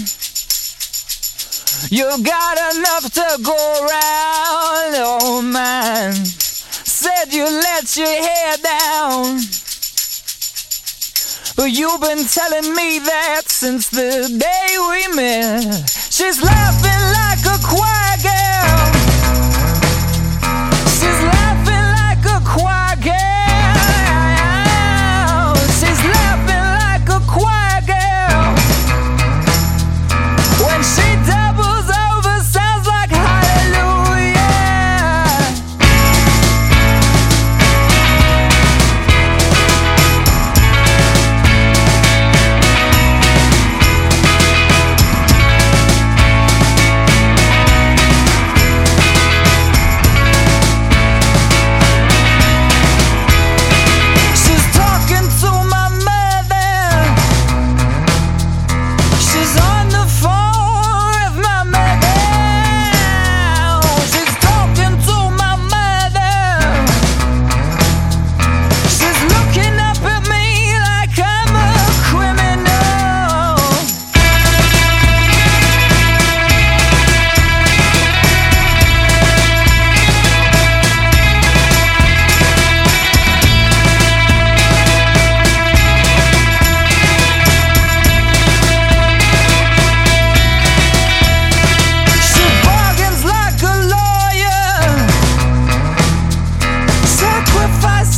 [1.91, 6.15] You got enough to go around, oh man.
[6.15, 9.62] Said you let your hair down.
[11.57, 15.89] But you've been telling me that since the day we met.
[16.11, 19.02] She's laughing like a choir girl.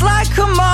[0.05, 0.74] Like a model.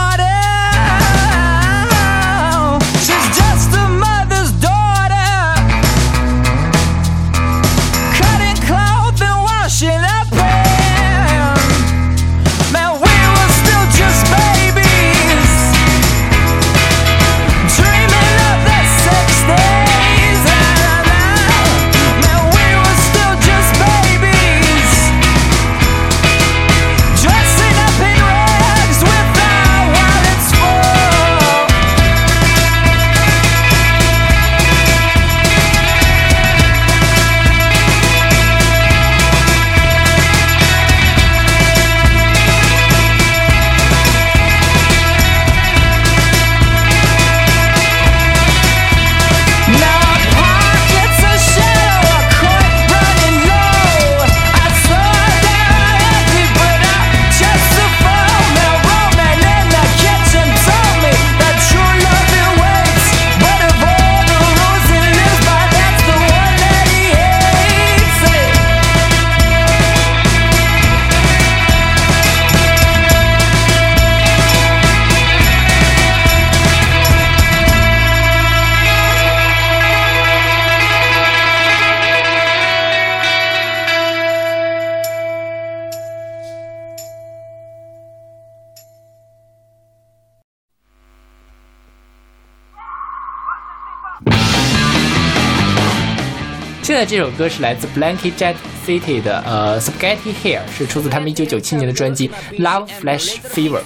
[97.11, 98.55] 这首歌是来自 Blanket Jet
[98.87, 102.29] City 的呃 Spaghetti Hair，是出自他们一九九七年的专辑
[102.61, 103.79] 《Love Flash Fever》。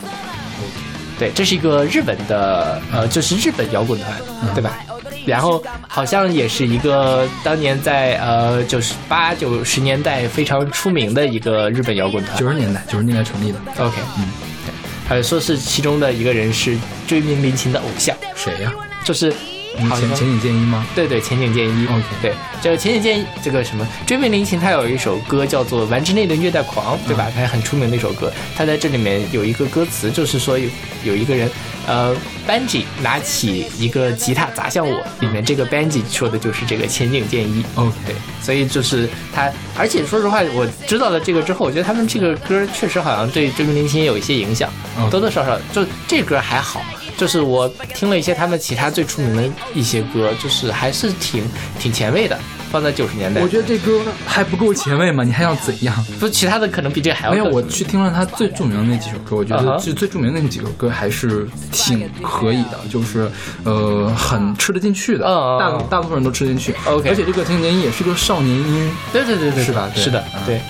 [1.18, 4.78] 对，这是一个日本的呃，就是日本摇滚团，对吧？
[5.24, 12.38] 然后好像也是一个当年在呃九十八九十年代非常出名的一个日本摇滚团。
[12.38, 13.58] 九十年代，九十年代成立的。
[13.78, 14.28] OK，嗯，
[14.66, 14.74] 对，
[15.08, 18.70] 还有说是其中的一个人是追名林琴的偶像，谁呀、
[19.02, 19.34] 就是
[19.76, 20.86] 前前景健一吗？
[20.94, 21.86] 对对，前景健一。
[21.86, 27.30] OK 对，这个前景健一这个什么追名林琴，他有一首歌叫做《丸之内的虐待狂》，对吧？
[27.34, 28.32] 他很出名的一首歌。
[28.56, 30.68] 他在这里面有一个歌词，就是说有
[31.04, 31.50] 有一个人，
[31.86, 32.14] 呃
[32.48, 37.64] ，Benji 拿起一个吉他砸向我，里面这个 Benji 说的就是这个前景健一。
[37.74, 45.58] OK，对，所以就是他，而且说实话，我知道了这个之后，我觉得他们这个歌确实好像对追名林琴也有一些影响，哦多多少少。
[45.72, 46.82] 就这歌还好，
[47.16, 49.42] 就是我听了一些他们其他最出名的
[49.74, 51.44] 一些歌，就是还是挺
[51.78, 52.38] 挺前卫的，
[52.70, 53.40] 放在九十年代。
[53.40, 55.22] 我觉得这歌还不够前卫吗？
[55.22, 55.94] 你还要怎样？
[56.18, 63.30] 不，其他的可能比这还要没有，更我去听了他最著名的那几首歌，我觉得最最著名的那几首歌还是挺可以的，就是
[63.64, 66.74] 呃很吃得进去的，大嗯大部分人都吃得进去。
[66.86, 69.88] OK 而且这个听年音也是个少年音，对对对对，是吧？
[69.94, 70.60] 是的，嗯对。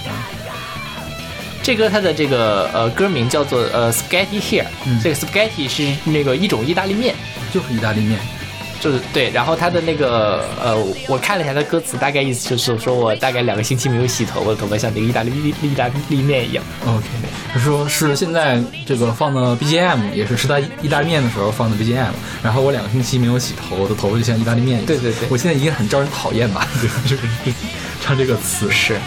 [1.65, 4.67] 这歌它的这个呃歌名叫做呃 Spaghetti Here，、
[5.03, 7.15] 这个 Spaghetti 是那个一种意大利面，
[7.53, 8.21] 就是意大利面。
[8.81, 10.77] 就是对，然后它的那个呃，
[11.09, 15.31] 我看了一下它歌词，大概意思就是说我大概两个星期没有洗头，我的头发像那个意大利
[15.63, 16.63] 意大利面一样。
[16.85, 17.07] OK，
[17.51, 22.11] 他说是现在这个放的 BGM，也是吃他意大利面的时候放的 BGM。
[22.43, 24.87] 然后我两个星期没有洗头，我的头发就像意大利面一样。
[24.87, 26.69] 对对对我现在已经很招人讨厌吧？
[27.09, 27.19] 就是
[28.03, 28.99] 唱这个词是，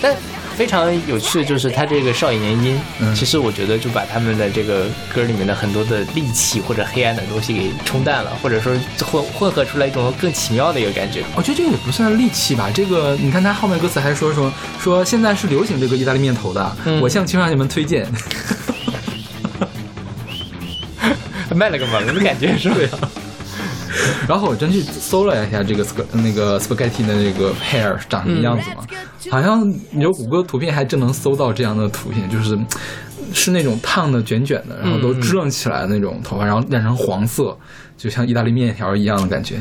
[0.00, 0.16] 但
[0.56, 8.72] 非常有趣的就是他这个少年音，嗯其实我觉得就把他们的这个歌里面的很多的戾气或者黑暗的东西给冲淡了，或者说
[9.04, 11.24] 混混合出来一种更奇妙的一个感觉。
[11.34, 18.06] 我觉得这个也不算戾气吧，这个你看他后面歌词还说说说现在是流行这个意大利面头的，嗯我向青少年们推荐。
[21.54, 23.10] 卖了个萌的感觉是吧？
[24.28, 28.86] 然后我真去搜了一下这个 sp 那个 spaghetti 的那个 hair 长什么样子嘛，
[29.30, 32.58] 好像有谷歌图片还真能搜到这样的图片，就是
[33.32, 37.56] 是那种烫的卷卷的，然后都支棱起来的那种头发，然后染成黄色，
[37.96, 39.56] 就像意大利面条一样的感觉。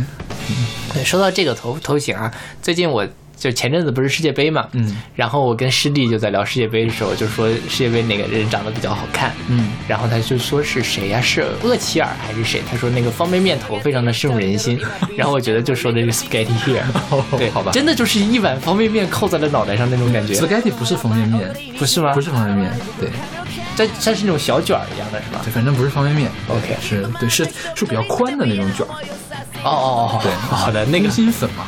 [0.93, 2.31] 对，说到这个头头型啊，
[2.61, 3.07] 最近我
[3.41, 12.61] 就前阵子不是世界杯嘛，嗯，然后我跟师弟就在聊世界杯的时候，就说世界杯哪个人长得比较好看，嗯，然后他就说是谁呀、是厄齐尔还是谁？
[12.69, 14.79] 他说那个方便面头非常的深入人心，
[15.17, 16.83] 然后我觉得就说的是 spaghetti here，
[17.35, 22.13] 对，好吧真的就是一碗方便面扣在了脑袋上那种感觉，spaghetti 不是方便面，不是吗？
[22.13, 23.09] 不是方便面，对，
[23.75, 25.41] 这它是那种小卷儿一样的是吧？
[25.43, 26.29] 对，反正不是方便面。
[26.47, 27.43] OK 是对，是
[27.75, 28.93] 是比较宽的那种卷儿。
[29.63, 31.65] 哦哦哦，对，好的，那个空心粉嘛。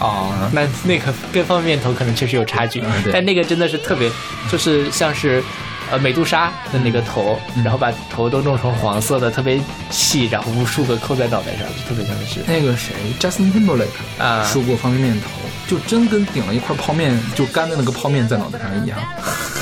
[0.00, 4.10] 哦，那那个跟方便面头可能确实有差距，嗯但那个真的是特别，
[4.50, 5.42] 就是像是。
[5.90, 15.26] 呃，美杜莎的那个头，嗯然后把头都弄成黄色的，特别细，然后无数个扣在脑袋上，就特别像是那个谁，Justin Timberlake 啊梳过方便面头，
[15.66, 18.96] 就真跟顶了一块泡面，就干的那个泡面在脑袋上一样，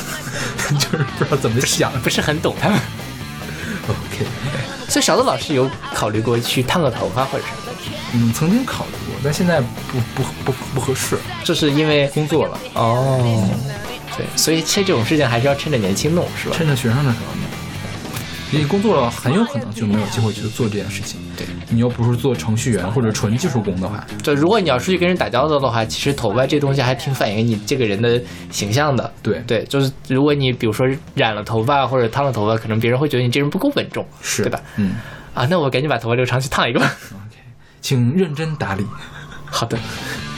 [0.78, 1.90] 就是不知道怎么想。
[2.02, 2.78] 不是很懂他们。
[3.88, 4.26] OK，
[4.86, 7.72] 所以勺子老师有考虑过去烫个头发或者什么的，
[8.12, 13.48] 嗯，曾经考虑过，但现在不不不不合适，这是因为工作了，哦，
[14.16, 16.54] 对，所以其实这种事情还是要趁着年轻弄，是吧？
[16.56, 17.48] 趁着学生的时候弄。
[18.50, 21.20] 你工作了，很有可能就没有机会去做这件事情。
[21.36, 28.18] 对你又不是做程序员或者纯技术工的话，对如果你要出去跟人打交道的话，其实头发这东西还挺反映你这个人的
[28.50, 29.12] 形象的。
[29.22, 34.58] 对对，就是如果你比如说染了头发或者烫了头发，可能别人会觉得你这人不够稳重，是对吧？
[34.76, 34.94] 嗯，
[35.34, 36.90] 啊，那我赶紧把头发留长去烫一个吧。
[37.81, 38.85] 请认真打理。
[39.49, 39.77] 好的，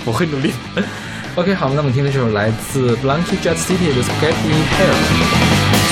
[0.06, 0.54] 我会努力。
[1.36, 4.94] OK，好，那我们听的这首来自 Blanky Jet City 的 Spaghetti Hair。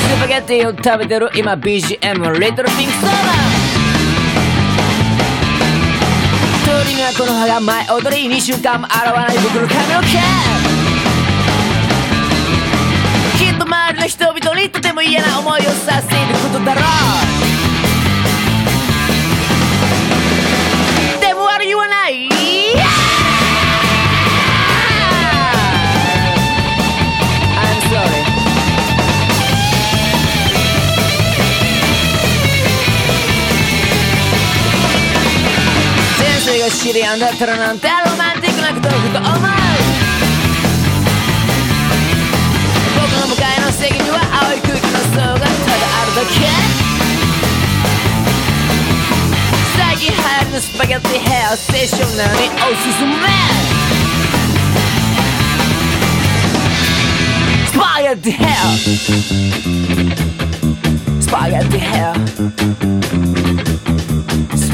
[0.03, 3.13] スパゲッティを食べてる今 BGM はリトルピンクソーダ
[6.65, 10.07] 鳥にはこの葉が舞い踊り2週間も洗わない僕の髪の毛
[13.43, 16.15] きっと周りの人々にとても嫌な思いをさせる
[16.53, 16.83] ことだろう
[36.68, 39.30] が知り合うんだったらなんてロマンティックなことをふと思う
[42.94, 46.36] 僕の向かいの席には青い空気の層がただあるだけ
[49.78, 53.16] 最近流行りのスパゲッティヘアセッションなのにおすすめ
[57.66, 58.56] スパゲッティヘア
[61.22, 62.00] スパゲッティヘ
[63.44, 63.47] ア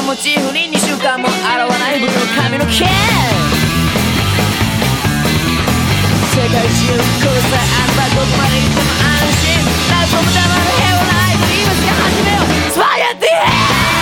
[0.00, 2.80] をモチーフに2週間も洗わない僕の髪の毛世
[6.40, 6.96] 界中こ
[7.34, 9.60] れさえあればどこまで行っても安心。
[9.90, 12.44] 何も黙る部屋はない今すぐ始めよう。
[12.72, 13.99] スパイアティー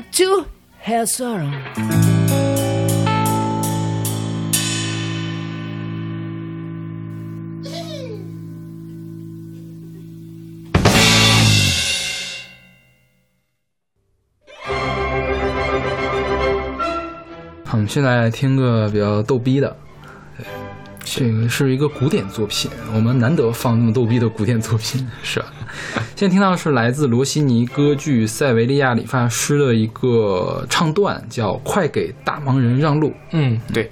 [0.00, 0.44] To
[0.82, 1.50] have sorrow
[17.64, 19.76] 好，我们现在听个比较逗逼的，
[21.04, 25.46] 这个是一个古典作品，我们难得放那么逗逼的古典作品，是吧？
[26.16, 33.08] 现在听到的是来自罗西尼歌剧《塞维利亚理发师》的一个唱段，叫《快给大忙人让路》。
[33.32, 33.90] 嗯，对，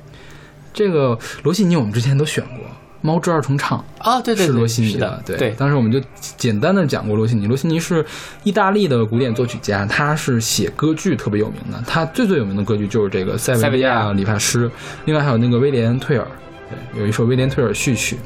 [0.74, 2.56] 这个罗西尼我们之前都选过，
[3.00, 5.98] 《猫之二重唱》啊，对对对是罗西尼是的对对当时我们就
[6.36, 7.46] 简单的讲过罗西尼。
[7.46, 8.04] 罗西尼是
[8.44, 11.82] 意大利的古典作曲家，他是写歌剧特别有名的。
[11.86, 14.68] 他最最有名的歌剧就是这个《塞维利亚理发师》，
[15.06, 16.26] 另外还有那个威廉退尔，
[16.68, 18.18] 对，有一首威廉退尔序曲。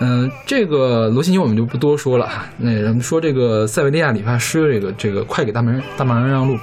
[0.00, 2.46] 嗯，这个罗西尼我们就不多说了哈。
[2.58, 6.56] 那咱们说这个塞维利亚理发师，这个这个快给大忙人大忙人让路，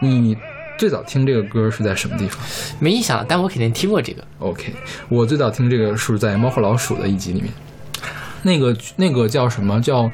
[0.00, 0.36] 你
[0.78, 2.38] 最早听这个歌是在什么地方？
[2.78, 4.22] 没印象，但我肯定听过这个。
[4.38, 4.72] OK，
[5.08, 7.52] 我最早听这个是在《猫和老鼠》的一集里面，
[8.42, 10.08] 那个那个叫什么叫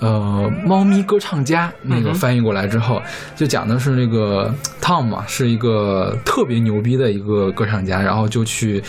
[0.00, 3.00] 呃猫咪歌唱家，那个翻译过来之后，
[3.36, 8.82] 就讲的是那个 Tom 嘛，是一个特别牛逼的一个歌唱家，然后就去。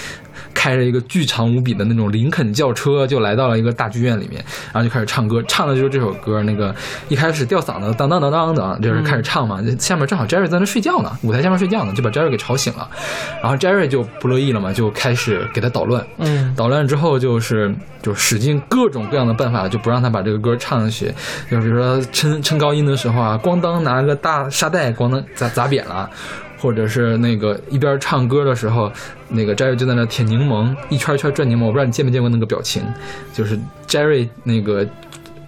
[0.53, 4.43] 开着一个巨长无比的那种林肯轿车，就来到了一个大剧院里面，
[4.73, 6.41] 然后就开始唱歌，唱的就是这首歌。
[6.43, 6.73] 那个
[7.09, 9.61] 一开始吊嗓子，当当当当当，就是开始唱嘛。
[9.61, 12.87] 就下面正好 Jerry 在那睡觉呢，舞台下面睡觉呢，就把 Jerry 给吵醒了。
[13.41, 16.05] 然后 Jerry 就不乐意了嘛，就开始给他捣乱。
[16.17, 21.00] 嗯，捣乱之后就是就使尽各种各样的办法，就不让他把这个歌唱上去。
[21.49, 26.09] 就比如说撑撑高音的时候啊，咣当拿个大沙袋咣当砸砸扁了。
[26.59, 28.91] 或者是那个一边唱歌的时候，
[29.29, 31.65] 那个 Jerry 就在那舔柠檬，一圈一圈转柠檬。
[31.65, 32.83] 我不知道你见没见过那个表情，
[33.33, 34.87] 就是 Jerry 那个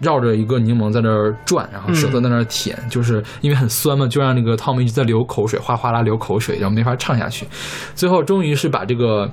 [0.02, 7.46] 绕着一个柠檬在那儿转，然后舌头在那儿舔，就是因为很酸嘛，就让那个 Tom 一直在流口水，哗哗啦流口水，然后没法唱下去。
[7.94, 9.32] 最后终于是把这个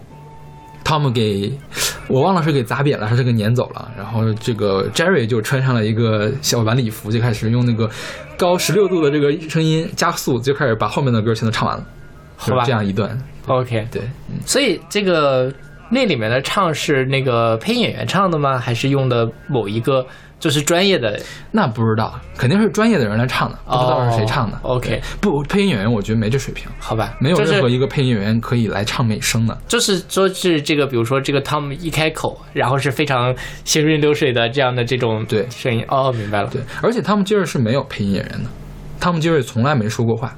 [0.82, 1.52] 汤姆给
[2.08, 7.88] 我忘了是给砸扁了还是给撵走了，然后这个 Jerry 就穿上了一个小晚礼服，就开始用那个
[8.36, 11.84] 高十六度的这个声音加速，就开始把后面的歌全都唱完了，
[12.36, 13.16] 好吧就是这样一段。
[13.46, 14.02] OK，对，
[14.44, 15.52] 所以这个
[15.90, 18.58] 那里面的唱是那个配音演员唱的吗？
[18.58, 20.04] 还是用的某一个
[20.40, 21.20] 就是专业的？
[21.52, 24.56] 那不知道，肯定是专业的人来唱的，不知道是谁唱的。
[24.64, 29.56] 哦 OK 不，配音演员我觉得没这水平，好吧，没有任何一个配音演员可以来唱美声的。
[29.68, 33.32] 就是说是这个，比如说这个汤姆一开口，然后是非常
[33.64, 35.84] 行云流水的这样的这种对声音。
[35.88, 36.48] 哦，明白了。
[36.48, 38.48] 对，而且汤姆杰瑞是没有配音演员的，
[38.98, 40.34] 汤姆杰瑞从来没说过话，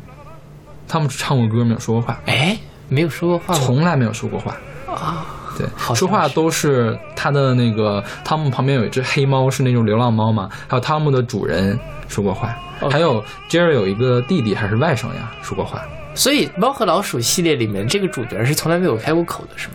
[0.88, 2.20] 汤姆只唱过歌，没有说过话。
[2.26, 3.54] 哎，没有说过话？
[3.54, 4.56] 从来没有说过话。
[4.92, 5.24] 啊，
[5.58, 11.78] 对，说话都是他的那个汤姆旁边有一只黑猫，是那种流浪猫嘛，还有汤姆的主人
[12.08, 12.56] 说过话
[12.90, 15.82] 还有杰瑞有一个弟弟还是外甥呀，说过话。
[16.14, 19.74] 所以《猫和老鼠》系列里面这个主角是从来没有开过口的，是吗？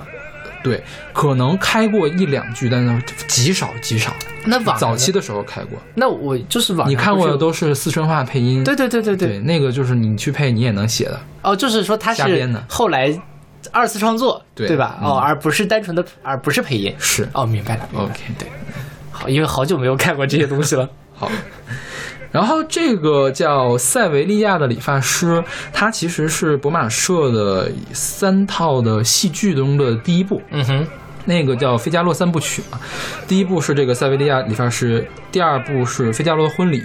[0.64, 4.12] 对，可能开过一两句，但是极少极少。
[4.46, 8.64] 那网早期的时候开过，那我就是网上你看过的都是四川话配音。
[8.64, 11.20] 对对对对对对，那个就是你去配你也能写的。
[11.42, 13.10] 哦，就是说他是瞎编的后来
[13.72, 14.98] 二次创作，对对吧？
[15.02, 16.94] 嗯哦，而不是单纯的，而不是配音。
[17.00, 17.88] 是哦，明白了。
[17.92, 18.48] 明白了 OK 对，
[19.12, 20.90] 好，因为好久没有看过这些东西了。
[21.14, 21.32] 好，
[22.32, 25.44] 然后这个叫塞维利亚的理发师，
[25.74, 30.42] 他其实是博马社的三套的戏剧中的第一部。
[30.52, 30.88] 嗯哼，
[31.28, 32.80] 那个叫《费加罗三部曲》嘛，
[33.28, 36.82] 第一部是这个塞维利亚理发师，第二部是费加罗的婚礼，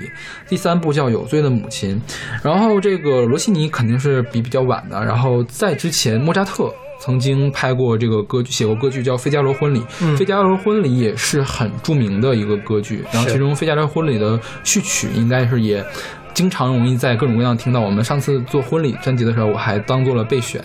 [0.47, 1.99] 第三部叫有罪的母亲。
[2.43, 6.71] 然后这个罗西尼肯定是比比较晚的，然后在之前莫扎特。
[7.05, 9.81] 曾经拍过这个歌剧，写过歌剧叫《费加罗婚礼》。
[10.01, 15.85] 嗯费加罗婚礼也是很著名的一个歌剧，然后其中《费加罗婚礼》的序曲应该是也
[16.33, 17.81] 经常容易在各种各样听到。
[17.81, 20.63] 我们上次做婚礼专辑的时候，我还当做了备选。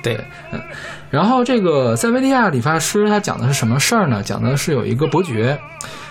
[0.00, 0.16] 对，
[0.52, 0.60] 嗯，
[1.10, 4.22] 然后这个塞维利亚理发师他讲的是什么事儿呢？
[4.22, 5.58] 讲的是有一个伯爵，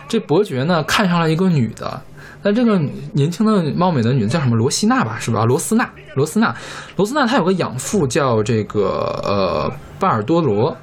[0.08, 2.02] 这伯爵呢看上了一个女的，
[2.44, 2.78] 那这个
[3.14, 5.46] 年轻的貌美的女的叫什么罗西娜吧，是吧？
[5.46, 6.54] 罗斯娜，罗斯娜，
[6.98, 10.76] 罗斯娜她有个养父叫这个呃巴尔多罗，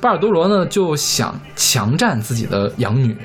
[0.00, 3.16] 巴尔多罗呢就想强占自己的养女。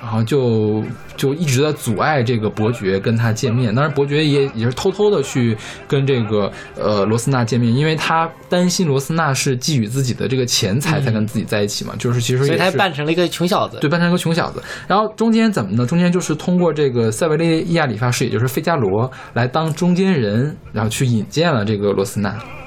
[0.00, 0.84] 然后就
[1.16, 5.56] 就一直在阻碍这个伯爵跟他见面，当然伯爵也也是偷偷的去
[5.88, 13.78] 跟这个呃罗斯纳见面，因为他担心罗斯纳是觊觎自己的这个钱财才跟自己在一起嘛，就是其实所以他扮成了一个穷小子。
[13.80, 14.62] 对，扮成一个穷小子。
[14.86, 15.86] 然后中间怎么呢？
[15.86, 22.20] 中间就是通过这个塞维利亚理发师，也就是费加罗来当中间人，然后去引荐了这个罗斯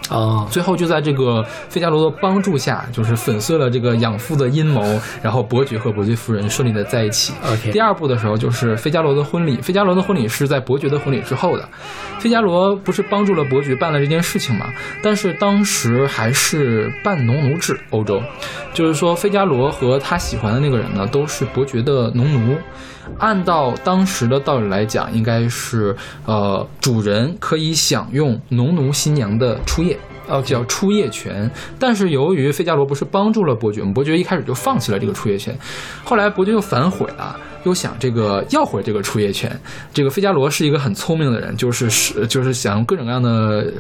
[0.10, 0.16] 娜。
[0.16, 4.82] 哦，最后就在这个费加罗的帮助下，就是粉碎了这个养父的阴谋，
[5.22, 7.34] 然后伯爵和伯爵夫人顺利的在一起。
[7.46, 11.68] OK 第二部的时候就是费加罗的婚礼，费加罗的婚礼是在伯爵的婚礼之后的。
[12.20, 14.66] 费加罗不是帮助了伯爵办了这件事情嘛？
[15.02, 18.22] 但是当时还是半农奴制，欧洲，
[18.80, 22.56] 就是说费加罗和他喜欢的那个人呢，都是伯爵的农奴。
[23.18, 25.94] 按照当时的道理来讲，应该是
[26.26, 30.00] 呃，主人可以享用农奴新娘的初夜。
[30.30, 35.54] 哦，叫初夜权，但是由于费加罗不是帮助了伯爵，伯爵一开始就放弃了这个初夜权，
[36.06, 39.60] 后来伯爵又反悔了，又想这个要回这个初夜权。
[39.94, 43.74] 这个费加罗是一个很聪明的人，就是是就是想用各种各样的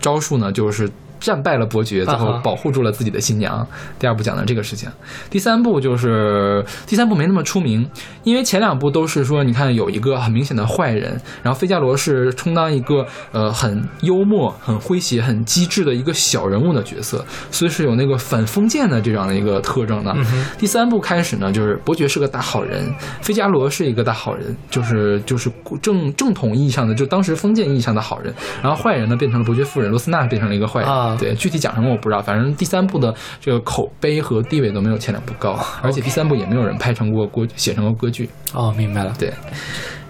[0.00, 0.90] 招数呢，就是
[1.24, 3.66] 战败了伯爵，最后保护住了自己的新娘。
[3.98, 4.90] 第二部讲的这个事情，
[5.30, 7.88] 第三部就是第三部没那么出名，
[8.24, 20.12] 因为前两部都是说，你看有一个很明显的坏人，然后费加罗是充当一个呃很幽默、很诙谐、很机智的一个小人物的角色，所以是有那个反封建的这样的一个特征的。
[20.14, 25.50] 嗯第三部开始呢，就是伯爵是个大好人，费加罗是一个大好人，就是就是
[25.80, 30.90] 正正统意义上的，就当时封建意义上的好人，然后坏人呢变成了伯爵夫人，罗斯娜变成了一个坏人。
[30.90, 38.28] 啊对，具体讲什么我不知道，反正第三部的这个口碑和地位都没有前两部高，而且第三部也没有人拍成过歌，写成过歌剧。
[38.52, 39.14] 哦，明白了。
[39.18, 39.32] 对。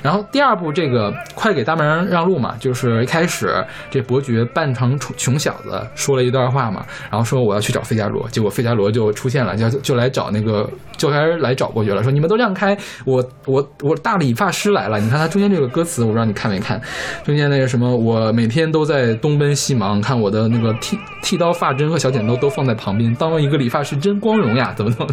[0.05, 12.77] 然后第二部这个快给大门让路嘛，就是一开始这伯爵扮成穷穷小子说了一段话嘛，然后说我要去找费加罗，结果费加罗就出现了，就就来找那个就开始来找伯爵了，说你们都让开，
[13.07, 16.79] 我我我大理发师来了，你看他中间这个歌词，我不知道你看没看，
[17.25, 25.09] 中间那个什么，我每天都在东奔西忙，看我的那个剃剃刀、发针和小剪刀都放在旁边，当一个理发师真光荣呀，怎么怎么。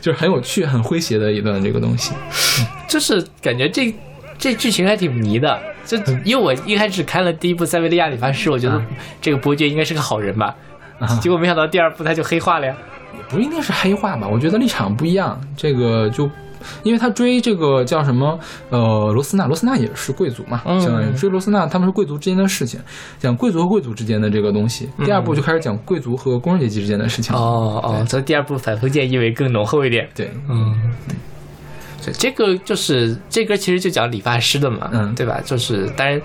[0.00, 2.12] 就是很有趣、很诙谐的一段这个东西。
[2.88, 3.94] 就是感觉这
[4.38, 8.82] 这剧情还挺迷的，就因为我一开始看了第一部《塞维利亚理发师》，我觉得
[9.20, 10.54] 这个伯爵应该是个好人吧，
[11.20, 12.76] 结果没想到第二部他就黑化了呀。
[13.28, 14.26] 不一定是黑化吧？
[14.26, 16.30] 我觉得立场不一样，这个就
[16.82, 18.38] 因为他追这个叫什么
[18.70, 22.80] 呃罗斯纳，罗斯纳也是贵族嘛，嗯相当于追罗斯纳，他们是贵族之间的事情，
[23.18, 24.88] 讲贵族和贵族之间的这个东西。
[25.04, 27.34] 第二部就开始讲贵族和工人阶级之间的事情。
[27.34, 30.08] 嗯哦哦，所以第二部反封建意味更浓厚一点。
[30.14, 30.74] 对，嗯，
[32.04, 35.40] 对，这个就是这歌其实就讲理发师的嘛，嗯对吧？
[35.44, 36.20] 就是当然。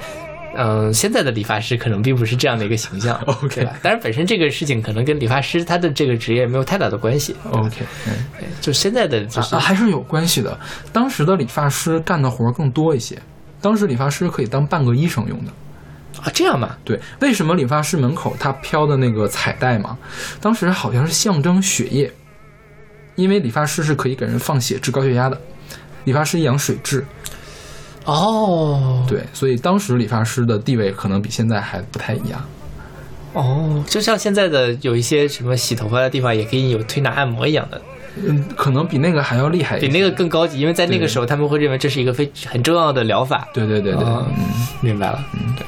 [0.55, 3.73] 嗯，现在的理发师可能并不是这样的一个形象 OK 对吧？
[3.81, 7.35] 当然，本身这个事情可能跟理发师他的这个职业没有太大的关系。
[7.51, 8.13] OK，嗯。
[8.39, 10.57] 对就现在的就是啊，还是有关系的。
[10.91, 13.19] 当时的理发师干的活儿更多一些，
[13.61, 15.51] 当时理发师可以当半个医生用的。
[16.21, 16.77] 啊，这样吧？
[16.85, 19.97] 对，为什么理发师门口他飘的那个彩带嘛？
[20.39, 22.11] 当时好像是象征血液，
[23.15, 25.41] 因为理发师是可以给人放血治高血压的，
[26.03, 27.03] 理发师养水质。
[28.05, 32.43] 哦，对，所以当时理发师的地位可能比现在还不太一样。
[33.33, 37.81] 哦，就像现在的有一些什么洗头发的地方也可以有推拿按摩一样的，
[38.15, 39.87] 嗯，可能比那个还要厉害一些。
[39.87, 43.47] 比那个更高级，因为在那个时候他们会认为这是一个非很重要的疗法。
[43.53, 44.45] 对对对对，哦嗯
[44.81, 45.65] 明白了，嗯，对。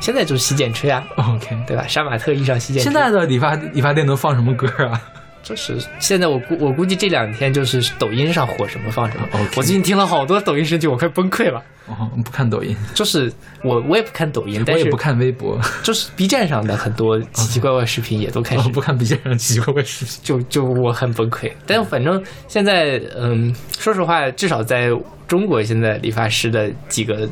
[0.00, 1.56] 现在就是洗剪吹啊，，OK。
[1.66, 1.84] 对吧？
[1.88, 2.84] 杀马特遇上洗剪吹。
[2.84, 5.00] 现在的理发理发店都放什么歌啊？
[5.48, 9.26] 就是现在我估我估计这两天就是抖音上火什么放什么。
[9.32, 11.62] 我最近听了好多抖音神曲，我快崩溃了。
[11.86, 13.32] 哦，不看抖音，就是
[13.64, 20.14] 我我也不看抖音，但也不看微博， 就是 B 站上的很多奇奇怪怪视频也都开始哦不看 B 站上奇奇怪怪视频。
[20.22, 21.50] 就就我很崩溃。
[21.66, 24.90] 但反正现在，嗯，说实话，至少在
[25.26, 27.26] 中国，现在理发师的几个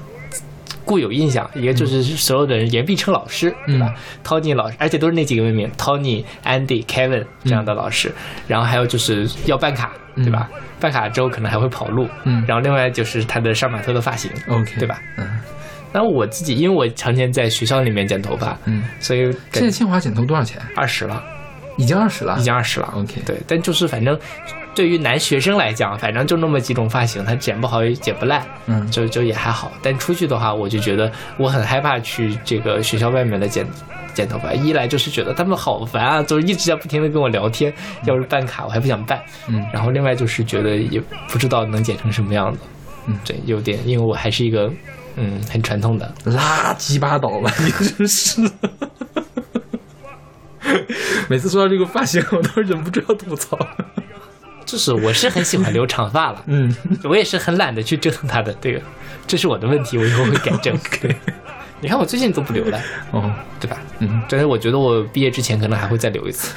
[0.87, 3.93] 固有印象，一个就是所有的人言必称老师，对吧、
[4.25, 8.11] t o n y 老师，而且都是那几个命名，Tony、Andy、Kevin 这样的老师。
[8.47, 10.49] 然后还有就是要办卡，对吧？
[10.81, 14.99] 办卡之后可能还会跑路，嗯然后另外就是他的杀马特的发型 OK，对吧？
[15.19, 15.27] 嗯
[15.93, 20.61] 那我自己，因为我常年在学校里面剪头发，嗯，所以现在清华剪头多少钱？
[20.77, 21.23] 二十了。
[21.79, 22.91] 已经二十了，已经二十了。
[22.97, 24.19] OK 对，但就是反正
[24.77, 29.73] 对于男学生来讲，反正就那么几种发型，他剪不好也剪不烂，嗯就就也还好。
[29.83, 33.67] 但出去的话，我就觉得我很害怕去这个学校外面的剪
[34.13, 34.53] 剪头发。
[34.53, 37.73] 一来就是觉得他们好烦啊，就是一直在不停的跟我聊天，
[38.05, 39.21] 要是办卡我还不想办。
[39.49, 41.01] 嗯然后另外就是觉得也
[41.31, 42.61] 不知道能剪成什么样子。
[43.07, 44.71] 嗯，对，有点，因为我还是一个
[45.17, 46.13] 嗯很传统的。
[46.27, 48.43] 垃圾巴倒吧，你真是。
[51.29, 53.57] 每次说到这个发型，我都忍不住要吐槽。
[54.67, 58.83] 就是我是很喜欢留长发了，嗯，我也是很懒得去折腾它的，这个
[59.27, 60.77] 这是我的问题，我以后会改正。
[61.01, 61.17] 对，
[61.81, 62.79] 你看我最近都不留了，
[63.13, 63.79] 哦， 对吧？
[64.01, 66.53] 嗯，但是我觉得我毕业之前可能还会再留一次。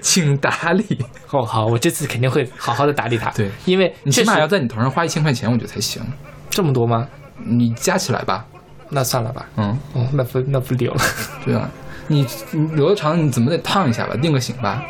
[0.00, 0.84] 请打理。
[1.30, 3.30] 哦，好，我这次肯定会好好的打理它。
[3.30, 6.02] 对，因为你起码要在你头上花一千块钱，我觉得才行。
[6.48, 7.06] 这么多吗？
[7.44, 8.44] 你加起来吧。
[8.88, 9.46] 那算了吧。
[9.56, 11.00] 嗯，哦，那不那不留了。
[11.44, 11.68] 对啊，
[12.08, 14.82] 你你留的长，你怎么得烫一下吧，定个型吧。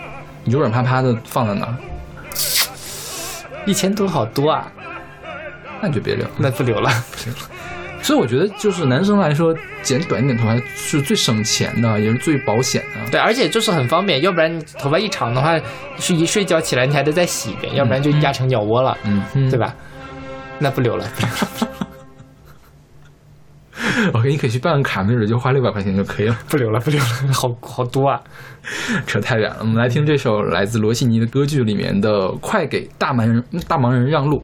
[0.46, 1.74] 你就软趴趴的放在那儿，
[3.66, 4.70] 一千多好多啊，
[5.82, 6.24] 那你就别留。
[6.38, 6.88] 那不留了。
[7.10, 7.40] 不留了
[8.00, 13.10] 所以我觉得，就是男生来说，剪短一点头发是最省钱的，也是最保险的。
[13.10, 15.58] 对，而且就是很方便，要不然你头发一长的话，
[15.98, 19.74] 是一睡觉起来你还得再洗一遍，要不然就压成鸟窝了，嗯，嗯对吧？
[20.60, 21.75] 那不留了，不留了。
[24.12, 26.38] OK，你可以去办个卡，没准就花六百块钱就可以了。
[26.48, 28.20] 不留了，不留了，好好多啊！
[29.06, 34.38] 扯太远了，我们来听这首来自罗西尼的歌剧里面的《快给大忙人大忙人让路》。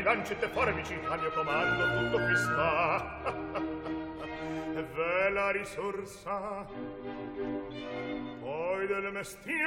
[0.00, 3.22] armi, lancette, forbici, al mio comando tutto qui sta.
[4.94, 6.66] Ve la risorsa,
[8.40, 9.58] poi del mestiere,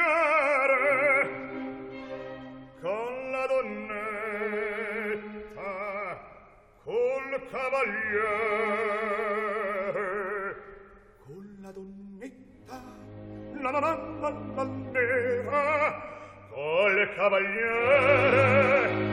[2.81, 4.01] con la donnetta,
[6.83, 8.41] col cavaliere.
[11.25, 12.81] Con la donnetta,
[13.61, 16.01] la la la nera,
[16.49, 19.12] col cavaliere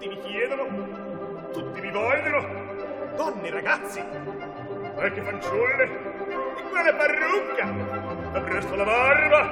[0.00, 0.64] tutti mi chiedono
[1.52, 2.68] tutti mi vogliono.
[3.16, 4.02] Donne ragazzi
[4.94, 7.68] qualche fanciulle e quella parrucca.
[8.32, 9.48] Appresso la barba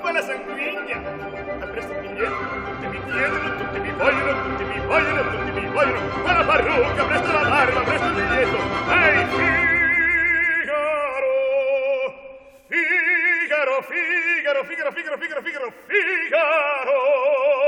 [0.00, 0.96] quella sanguigna.
[1.60, 6.22] Appresso il biglietto tutti mi chiedono tutti mi vogliono tutti mi vogliono tutti mi vogliono.
[6.22, 8.56] Quella parrucca appresso la barba appresso il biglietto.
[8.90, 9.24] Ehi
[10.58, 11.36] Figaro
[12.66, 16.98] Figaro Figaro Figaro Figaro Figaro Figaro Figaro.
[17.38, 17.67] Ahimè,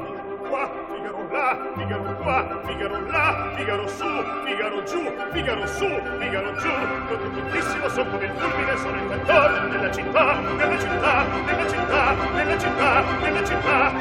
[0.51, 4.05] qua, Figaro là, Figaro qua, Figaro là, Figaro su,
[4.43, 5.87] Figaro giù, Figaro su,
[6.19, 6.69] Figaro giù.
[7.07, 12.15] Tutto tuttissimo son come il fulmine, sono il cantore della città, della città, della città,
[12.35, 13.91] della città, della città.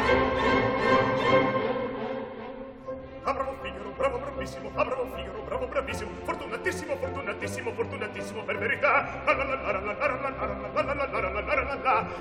[3.22, 9.20] Ah, bravo Figaro, bravo bravissimo, ah, bravo Figaro, bravo, bravissimo, fortunatissimo, fortunatissimo, fortunatissimo per verità.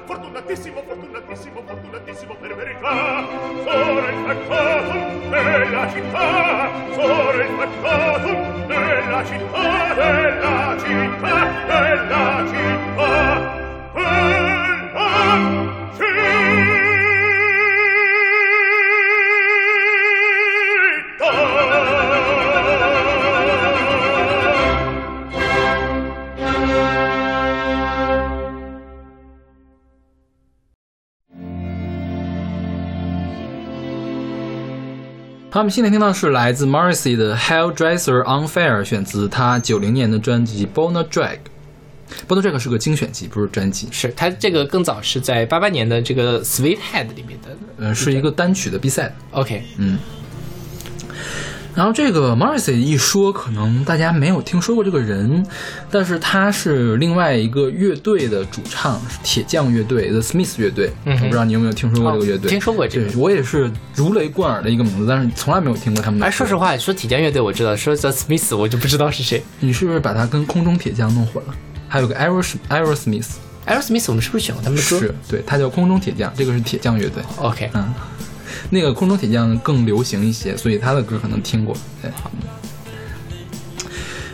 [0.06, 3.28] Fortunatissimo, fortunatissimo, fortunatissimo per verità.
[3.64, 11.36] Sora il factotum della città, sora il factotum della città, della città,
[11.68, 11.99] della città.
[35.60, 41.36] 他们现在听到是来自 Morrissey 的《Helldresser Unfair》，选自他九零年的专辑《Bonner Drag》。
[42.30, 43.90] Bonner Drag 是个精选集，不是专辑。
[43.92, 49.14] 是他这个更早是在八八年的这个《Sweet Head》里面的，呃，是一个单曲的 B 赛。
[49.32, 50.00] OK，嗯。
[51.80, 55.48] 然后这个 Morrissey 一说，可能大家没有听说过这个人，
[55.90, 60.92] 但是他是另外一个乐队的主唱，是铁匠乐队 The Smiths 乐队。
[61.06, 62.50] 嗯我不知道你有没有听说过这个乐队？
[62.50, 66.28] 哦听说过这个对我也是如雷贯耳的一个名字，但是从来没有听过他们的歌。
[66.28, 69.42] 哎，说实话，说铁匠乐队我知道，说 The Smiths 我就不知道是谁。
[69.62, 71.56] 你是不是把他跟空中铁匠弄混了？
[71.88, 73.28] 还有个 Aero Aerosmith。
[73.66, 75.00] Aerosmith 我们是不是选过他们的歌？
[75.00, 77.24] 是对，他叫空中铁匠，这个是铁匠乐队。
[77.38, 77.94] OK，嗯，
[78.70, 81.76] 那个空中铁匠更流行一些，所以他的歌可能听过。
[82.02, 82.12] 对，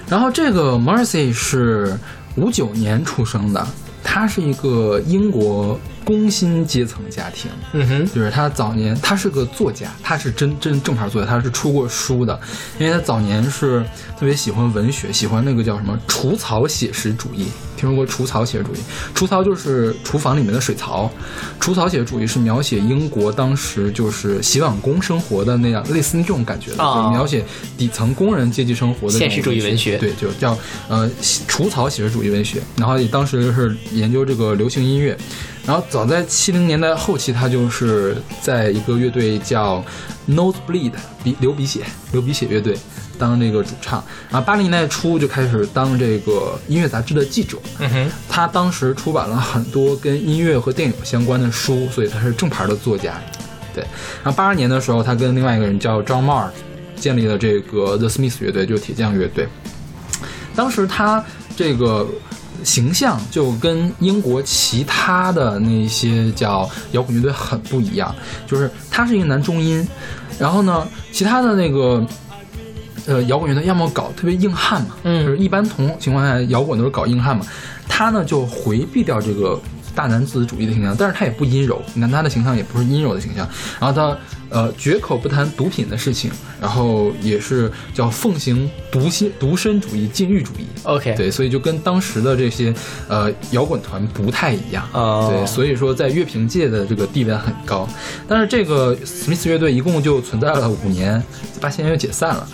[0.08, 1.98] 然后这个 Mercy 是
[2.36, 3.68] 五九年出生的，
[4.04, 7.52] 他是一个英国工薪阶层家庭。
[7.74, 12.40] 嗯哼，就是他早年他是个作家，他是真真正牌作家，他是出过书的，
[12.80, 13.84] 因为他早年是
[14.18, 17.48] 特别喜欢文学，喜欢那个叫什么除草写实主义。
[17.78, 18.78] 听说过除草写实主义？
[19.14, 21.12] 除草就是厨房里面的水槽，
[21.60, 26.78] 除草写实主义是描写英国当时就是洗碗工生活的那样，类似那种感觉的，
[27.12, 27.44] 描写
[27.78, 31.10] 底层工人阶级生活的现实主义文学对，就叫呃
[31.50, 32.62] 除草写实主义文学。
[32.78, 35.18] 然后当时是研究这个流行音乐，
[35.66, 39.84] 然后早在七零年代后期，他就是在一个乐队叫
[40.30, 40.92] Nosebleed
[41.24, 42.78] 鼻流鼻血流鼻血乐队
[43.18, 47.58] 当这个主唱，然后八零年代初就开始当这个音乐杂志的记者。
[47.80, 53.14] 嗯哼，他当时出版了很多跟音乐和电影相关的书，所以他是正牌的作家。
[53.74, 53.84] 对，
[54.24, 56.48] 然后八二年的时候，他跟另外一个人叫 John Marr
[56.96, 59.48] 建立了这个 The Smiths 乐队，就是铁匠乐队。
[60.56, 61.24] 当时他
[61.56, 62.08] 这个
[62.64, 68.14] 形象就跟英国其他的那些叫摇滚乐队很不一样，
[68.48, 69.88] 就是他是一个男中音，
[70.40, 72.06] 然后呢，其他的那个。
[73.08, 77.46] 呃，摇滚乐队要么搞特别硬汉嘛，嗯就是一般同情况下摇滚都是搞硬汉嘛，
[77.88, 79.62] 他呢就回避掉这个
[79.96, 83.48] 大男子主义的形象，但是他也不阴柔，你看他的形象也不是阴柔的形象，
[83.80, 84.18] 然后他
[84.50, 86.30] 呃绝口不谈毒品的事情，
[86.60, 90.66] 然后也是叫奉行独心独身主义、禁欲主义。
[90.84, 92.74] OK，对，所以就跟当时的这些
[93.08, 94.88] 呃摇滚团不太一样。
[94.92, 97.88] 哦对，所以说在乐评界的这个地位很高。
[98.28, 101.24] 但是这个 Smith 乐队一共就存在了五年，
[101.62, 102.48] 八七年就解散了。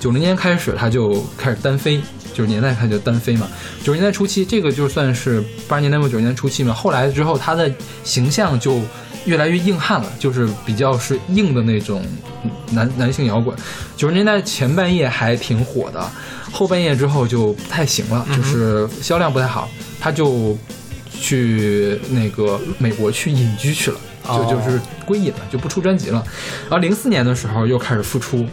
[0.00, 2.00] 九零年开始，他就开始单飞，
[2.38, 3.48] 九十年代开始就单飞嘛。
[3.82, 6.72] 九十年代初期，这个就算是八十年代末九十年代初期嘛。
[6.72, 7.68] 后来之后，他的
[8.04, 8.80] 形象就
[9.24, 12.00] 越来越硬汉了，就是比较是硬的那种
[12.70, 13.58] 男男性摇滚。
[13.96, 16.08] 九十年代前半夜还挺火的，
[16.52, 19.68] 后半夜之后就不太行了，就是销量不太好，
[19.98, 20.56] 他就
[21.10, 23.98] 去那个美国去隐居去了。
[24.28, 26.22] 就哦就是归隐了，就不出专辑了。
[26.62, 28.46] 然后零四年的时候又开始复出，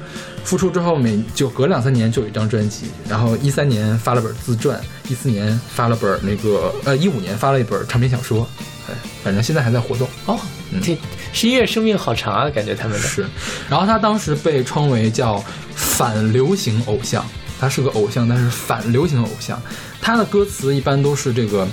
[0.44, 2.88] 复出之后每就隔两三年就有一张专辑。
[3.08, 8.48] 然后一三年发了本自传，一四年发了本那个呃一五年发了一本长篇小说，
[8.90, 10.08] 哎，反正现在还在活动。
[10.26, 10.40] 哦，
[10.82, 10.98] 这
[11.34, 13.26] 是音乐生命好长啊，感觉他们的是。
[13.70, 15.44] 然后他当时被称为叫
[15.76, 17.26] 反流行偶像，
[17.60, 19.62] 他是个偶像，但是反流行偶像。
[20.02, 21.68] 他的歌词一般都是这个，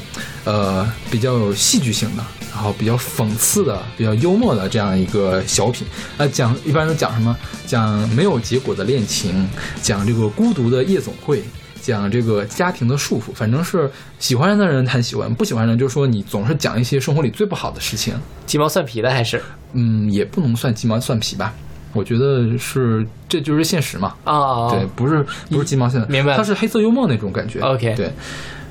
[0.45, 5.87] 呃，比较有戏剧性的，然后比较讽刺的、比较幽默的这样一个小品。
[6.19, 7.37] 呃，讲一般都讲什么？
[7.67, 9.49] 讲没有结果的恋情，
[9.81, 11.43] 讲这个孤独的夜总会。
[11.81, 13.91] 讲这个家庭的束缚，反正是
[14.21, 18.15] 喜欢的人很喜欢，不喜欢的人就说你总是讲一些生活里最不好的事情，
[18.47, 19.43] 鸡毛蒜皮的还是？
[19.73, 21.53] 嗯，也不能算鸡毛蒜皮吧。
[21.93, 24.15] 我觉得是，这就是现实嘛。
[24.23, 27.59] 啊，对，不是不是鸡毛蒜，明白了它是黑色幽默那种感觉。
[27.59, 28.13] OK 对。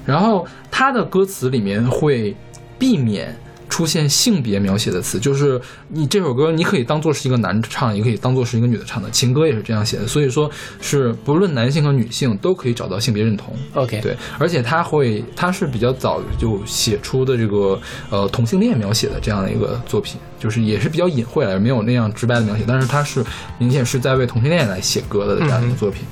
[0.06, 2.34] 然后他的歌词里面会
[2.80, 3.36] 避免
[3.72, 10.06] 出现性别描写的词，就是你这首歌你可以当做是一个男唱，也可以当做是一个女的唱的，情歌也是这样写的。
[10.06, 10.52] 所以说
[10.82, 13.56] 是不论男性和女性都可以找到性别认同。
[13.74, 23.24] OK，对，而且他会，他是比较早就写出的这个呃同性恋描写的这样的一个作品，就是也是比较隐晦了，没有那样直白的描写，但是他是
[23.58, 26.04] 明显是在为同性恋来写歌的这样一个作品。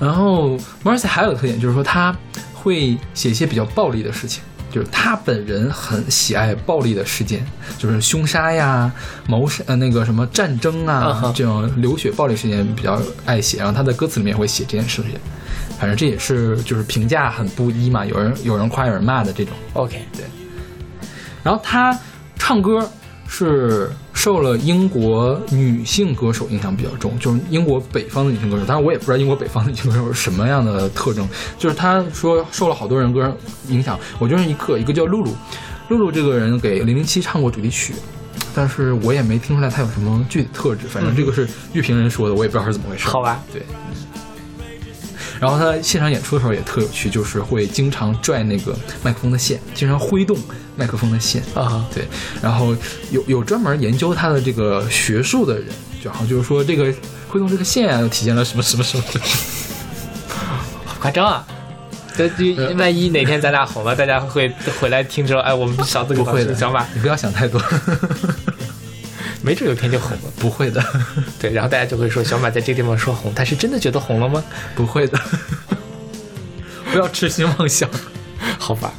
[0.00, 2.16] 然后 Marcy 还有个特点就是说他
[2.54, 4.42] 会写一些比较暴力的事情。
[4.76, 7.42] 就是他本人很喜爱暴力的事件，
[7.78, 8.92] 就是凶杀呀、
[9.26, 15.12] 谋杀呃那个什么战争啊、这种流血暴力事件比较爱写，然后他的歌词里面也会写这件事情。
[15.78, 19.54] 反正这也是就是评价很不一嘛，有人有人夸有人骂的这种。
[19.72, 20.26] OK，对。
[21.42, 21.98] 然后他
[22.38, 22.86] 唱歌
[23.26, 23.90] 是
[24.26, 28.64] 受了英国女性歌手影响比较重，就是英国北方的女性歌手。
[28.64, 33.32] 当然我也不知道英国北方的女性歌手是什么样的特征，就是他说受了好多人歌
[33.68, 33.96] 影响。
[34.18, 35.32] 我就是一个一个叫露露，
[35.90, 37.94] 露露这个人给零零七唱过主题曲。
[38.52, 43.06] 但是我也没听出来他有什么具体特质，反正这个是乐评人说的，我也不知道是怎么回事。
[43.06, 43.62] 好吧，对。
[45.38, 50.36] 然后他现场演出的时候也特有趣，就是会经常拽那个麦克风的线，经常挥动
[50.76, 51.84] 麦克风的线啊。
[51.92, 52.06] 对，
[52.42, 52.76] 然后
[53.10, 55.66] 有有专门研究他的这个学术的人，
[56.02, 56.84] 然后就是说这个
[57.28, 59.04] 会用这个线啊，体现了什么什么什么。
[60.84, 61.46] 好夸张啊！
[62.16, 64.50] 这这万一哪天咱俩红了，大家会
[64.80, 67.62] 回来听说，哎，我们小子不会的，小马，你不要想太多。
[69.42, 70.82] 没准有天就红了，不会的。
[71.38, 74.42] 对，然后大家就会说，小马在这个地方说红，他是真的觉得红了吗？
[74.74, 75.20] 不会的，
[76.90, 77.88] 不要痴心妄想，
[78.58, 78.92] 好吧。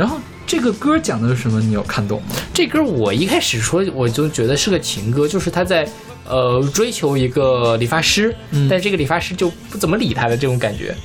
[0.00, 1.60] 然后这个歌讲的是什么？
[1.60, 2.28] 你有看懂吗？
[2.54, 5.86] 这歌我一开始说我就觉得是个情歌，就是他在
[6.26, 10.96] 呃追求一个理发师，嗯、但是这个理发师就不怎么理他的这种感觉。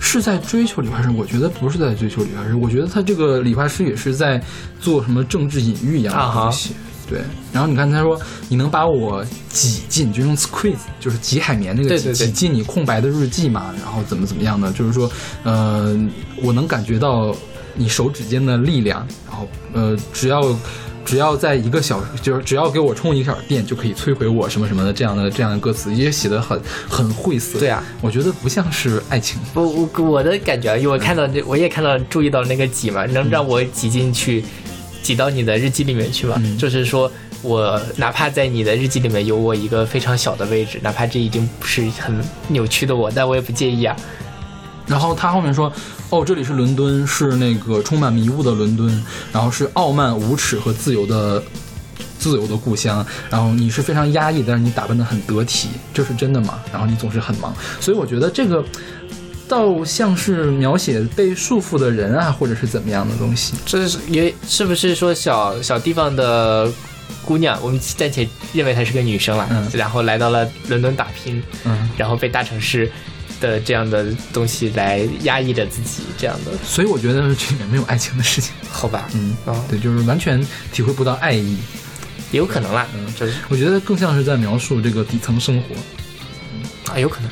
[0.00, 4.40] 是是在追求理发师，我觉得不是在追求理发师，我觉得他这个理发师也是在
[4.78, 6.70] 做什么政治隐喻一样的东西。
[7.08, 7.20] 对，
[7.52, 8.16] 然后你看他说
[8.48, 15.10] 你能把我挤进，就用 squeeze，就是挤海绵那个挤挤进你空白的日记嘛，然后怎么怎么样的，就是说，
[15.42, 15.98] 呃，
[16.42, 17.34] 我能感觉到
[17.74, 20.54] 你手指间的力量，然后呃，只要。
[21.06, 26.58] 只要在一个小，就是只要给我充一个小时电，就可以摧毁我什么什么的这样的这样的歌词，也写的很
[26.88, 27.58] 很晦涩。
[27.58, 29.38] 对啊，我觉得不像是爱情。
[29.52, 34.42] 我我我的感觉啊，因为我看到这，我也看到注意到那个挤嘛，能让我挤进去，
[35.02, 36.42] 挤到你的日记里面去嘛。
[36.58, 37.12] 就是说
[37.42, 42.18] 我哪怕在你的日记里面有我一个非常小的位置，哪怕这已经不是很
[42.48, 43.94] 扭曲的我，但我也不介意啊。
[44.86, 45.70] 然后他后面说，
[46.14, 51.42] 哦，这里是伦敦，是那个充满迷雾的伦敦，然后是傲慢、无耻和自由的
[52.20, 53.04] 自由的故乡。
[53.28, 56.60] 然后你是非常压抑，但是你打扮的很得体，这是真的吗？
[56.70, 58.64] 然后你总是很忙，所以我觉得这个
[59.48, 63.54] 倒像是描写被束缚的人啊，或者是怎么样的东西。
[63.66, 66.70] 这是也是不是说小小地方的
[67.24, 72.88] 姑娘，我们暂且认为她是个女生了，嗯然后来到了伦敦打拼，嗯，然后被大城市
[73.44, 76.50] 的这样的东西来压抑着自己，这样的。
[76.64, 78.52] 所以我觉得这里面没有爱情的事情。
[78.70, 81.58] 好吧，嗯，哦对，就是完全体会不到爱意。
[82.32, 85.74] 也有可能啦，嗯，就是我觉得更像是在描述这个底层生活。
[86.52, 87.30] 嗯啊，有可能。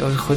[0.00, 0.34] 呃，或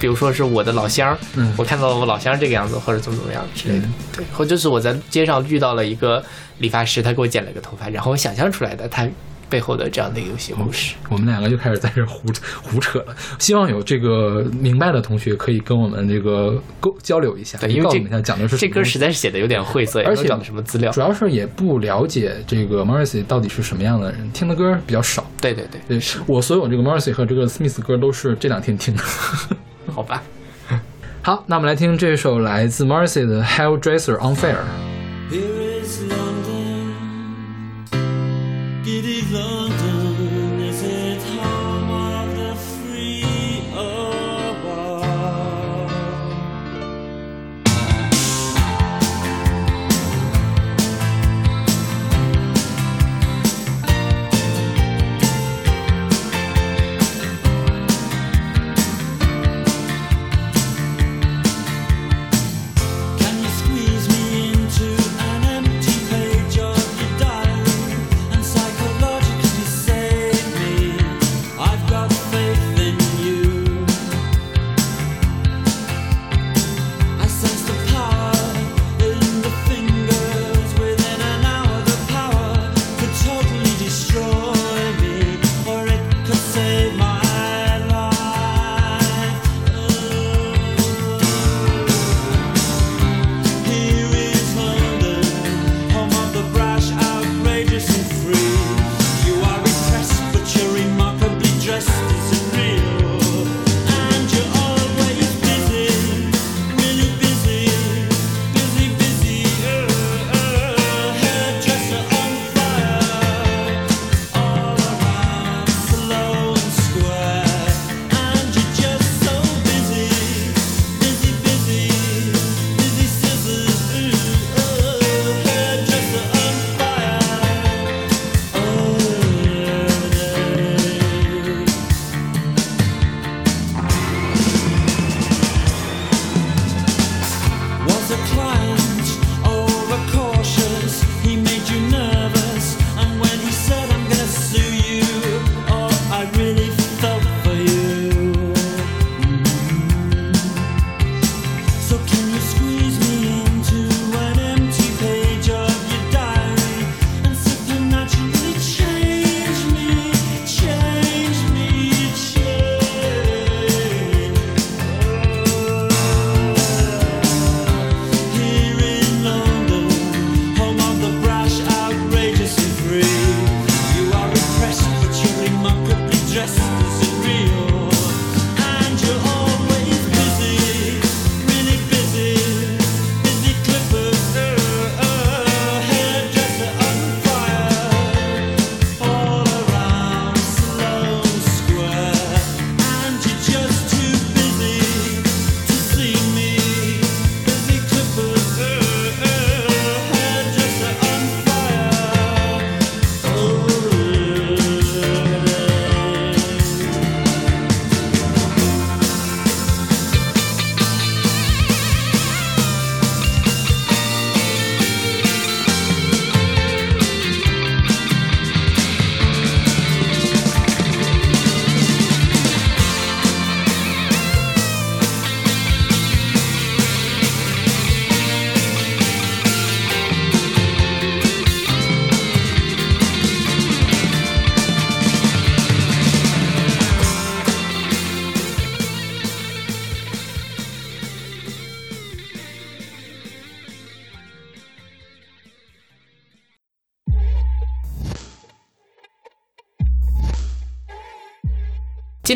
[0.00, 3.86] 比如说是我的老乡，嗯我看到了我老乡这个样子，或者怎么怎么样之类的，
[4.16, 6.24] 对，或者是我在街上遇到了一个
[6.58, 9.06] 理发师，他给我剪了个头发，然后我想象出来的他
[9.48, 10.94] 背后的这样的一个游戏故事。
[11.08, 12.28] 我们两个就开始在这胡
[12.62, 13.14] 胡扯了。
[13.38, 21.00] 希望有这个明白的同学可以跟我们这个沟交流一下，对，因为这告诉我们讲的是这歌实在是写的有点晦涩，也而且讲的什么资料主。
[21.00, 25.24] 要是也不了解这个 Morrissey 到底是什么样的人，听的歌比较少。
[25.40, 29.02] 对对对，对我所有这个 Morrissey 和这个 Smith 歌都是这两天听的。
[29.92, 30.22] 好吧。
[31.22, 35.65] 好，那我们来听这首来自 Morrissey 的 Hell Dresser Unfair。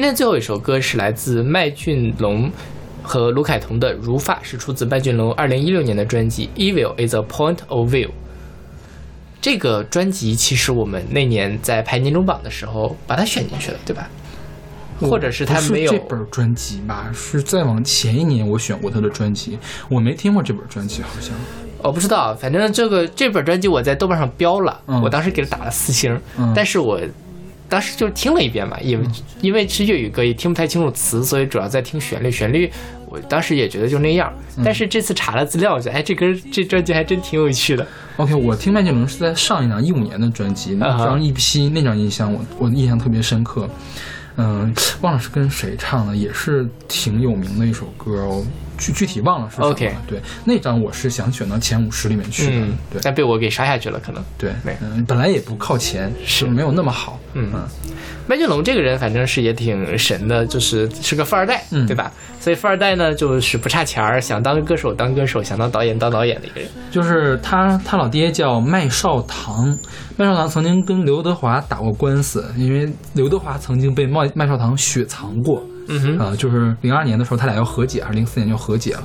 [0.01, 2.51] 今天最后一首歌是来自麦浚龙
[3.03, 8.07] 和卢凯彤的《如发》，是出自麦浚龙二零一六年的专辑《Evil is a Point of View》。
[9.43, 14.09] 这个专辑其实我们那年在排年终榜的时候把它选进去了，对吧？
[15.03, 17.11] 或者是他没有这本专辑吧？
[17.13, 19.59] 是再往前一年我选过他的专辑，
[19.91, 21.35] 我没听过这本专辑，好像。
[21.83, 26.99] 我不知道，反正这个这本专辑我在豆瓣上标了，嗯我当时给他打了四星，嗯但是我
[27.71, 29.07] 当时就听了一遍嘛，因为、
[29.41, 32.31] 因为是粤语歌，也听不太清楚词，所以主要在听旋律。
[32.31, 32.71] 旋律
[33.07, 37.87] 我当时也觉得就那样，嗯但是这次查了资料，我觉得哎，这歌这专辑还真挺有趣的。
[38.17, 43.69] OK，我听麦浚龙是在上一张一五年的专辑，那张 EP 那张印象我我印象特别深刻。
[44.37, 48.45] 嗯，忘了是跟谁唱的，也是挺有名的一首歌哦，
[48.81, 49.73] 具具体忘了是什么
[50.09, 52.53] 对，那张我是想选到前五十里面去的。
[52.53, 54.25] 嗯，对但被我给杀下去了，可能。
[54.39, 54.51] 对，
[54.81, 57.21] 嗯，本来也不靠前，是没有那么好。
[57.35, 57.53] 嗯，
[58.27, 62.11] 麦浚龙这个人反正是也挺神的，就是是个富二代，嗯对吧？
[62.41, 66.71] 所以富二代呢，就是不差钱儿，想当歌手当歌手，想当导演当导演的一个人。
[66.91, 69.79] 就是他，他老爹叫麦少棠，
[70.17, 75.63] 麦少棠曾经跟刘德华打过官司，因为刘德华曾经被麦麦少棠雪藏过。
[75.91, 79.03] 嗯哼，呃，就是零二年的时候，他俩要和解，还是零四年就和解了。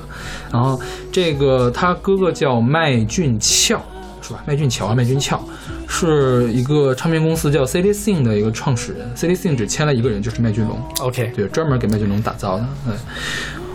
[0.52, 0.80] 然后
[1.12, 3.80] 这个他哥哥叫麦俊俏，
[4.22, 4.42] 是吧？
[4.46, 5.40] 麦俊乔啊，麦俊俏
[5.88, 10.80] 是一个唱片公司叫 City Sing 的一个创始人，City Sing 只签了一个人，就是麦浚龙。
[11.00, 12.66] OK，对，专门给麦浚龙打造的。
[12.86, 12.94] 对，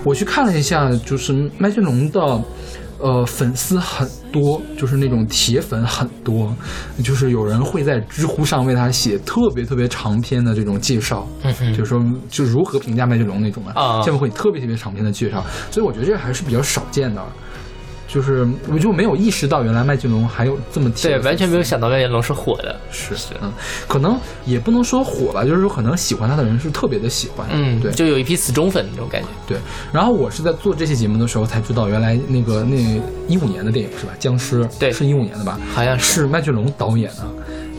[0.04, 2.42] 我去看了一下，就是麦浚龙的。
[3.02, 6.56] 呃，粉丝很多，就是那种铁粉很多，
[7.04, 14.02] 就是有人会在知乎上为他写特别特别长篇的这种介绍，嗯就是说就如何评价麦浚龙那种的，啊。
[14.02, 17.22] 下面会特别特别长篇的介绍，所以我觉得这还是比较少见的，
[18.12, 22.78] 就是我就没有意识到原来麦浚龙还有这么铁对，完全没有想到麦浚龙是火的。
[22.92, 23.52] 是是，嗯，
[23.88, 29.28] 可能也不能说火吧，就是说可能喜欢他的人是特别的喜欢，嗯，对，就有一批死忠粉那种感觉。
[29.48, 29.58] 对，
[29.94, 32.76] 然后我是在做这期节目的时候才知道，原来那个那
[33.30, 34.12] 一五年的电影是吧？
[34.20, 35.58] 僵尸，对是一五年的吧？
[35.74, 37.24] 好像是麦浚龙导演的。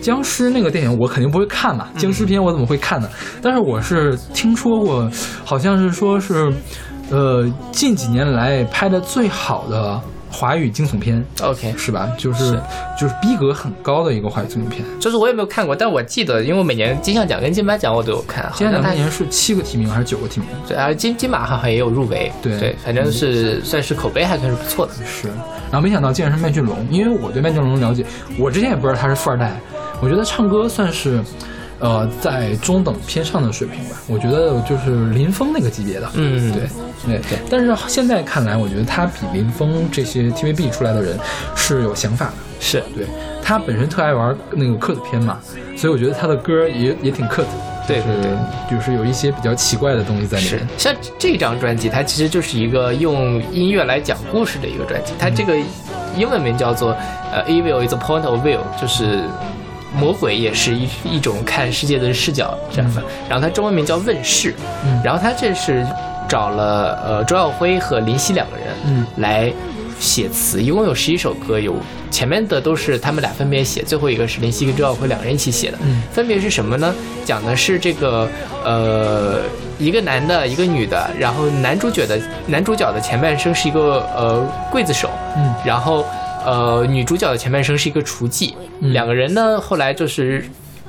[0.01, 3.09] 僵尸那个电影我肯定不会看嘛，僵尸片我怎么会看呢？
[3.41, 5.09] 但是我是听说过，
[5.45, 6.53] 好像是说是，
[7.11, 10.01] 呃，近几年来拍的最好的
[10.33, 12.11] 华语惊悚片 OK，是吧？
[12.17, 12.59] 就是
[12.99, 14.83] 就是逼格很高的一个华语惊悚片。
[14.99, 18.51] 就是我也没有看过，但我记得，因为我每年金像奖跟金马奖我都有看。
[18.55, 20.49] 金像奖那年是七个提名还是九个提名？
[20.67, 22.33] 对啊，金金马好像也有入围。
[22.41, 24.93] 对对，反正是算是口碑还算是不错的。
[25.05, 25.29] 是，
[25.71, 28.05] 然后没想到竟然是麦浚龙，因为我对麦浚龙了解，
[28.39, 29.61] 我之前也不知道他是富二代，
[30.01, 31.23] 我觉得唱歌算是，
[31.83, 33.97] 呃，在中等偏上的水平吧。
[34.07, 36.63] 我觉得就是林峰那个级别的，嗯对
[37.05, 37.39] 对对。
[37.51, 41.19] 但是现在看来，我觉得他比林峰这些 TVB 出来的人
[41.57, 42.33] 是有想法的。
[42.65, 43.05] 是对
[43.43, 45.41] 他本身特爱玩那个 cut 片嘛，
[45.77, 47.45] 所以我觉得他的歌也也挺 cut，
[47.89, 48.31] 对对对，
[48.71, 50.65] 就是有一些比较奇怪的东西在里面。
[50.79, 55.13] 像这张专辑，它其实就是一个用音乐来讲故事的一个专辑。
[55.19, 55.57] 它这个
[56.17, 56.97] 英文名叫做
[57.33, 59.25] 呃，Evil is a point of view，就是
[59.95, 63.03] 魔鬼也是一一种看世界的视角这样的。
[63.29, 64.55] 然后它中文名叫问世，
[64.85, 65.87] 嗯然后它这是
[66.29, 69.53] 找了呃周耀辉和林夕两个人嗯来
[69.99, 71.77] 写词，一共有十一首歌，有
[72.11, 75.79] 前面的都是他们俩分别写，最后一个是林夕跟周耀辉两个人一起写的。
[75.83, 76.95] 嗯分别是什么呢？
[77.25, 78.29] 讲的是这个
[78.65, 79.41] 呃
[79.79, 86.05] 一个男的，一个女的，然后男主角的男主角的前半生是一个呃刽子手，嗯，然后
[86.45, 88.93] 呃女主角的前半生是一个厨妓，嗯。
[88.93, 90.45] 两个人呢后来就是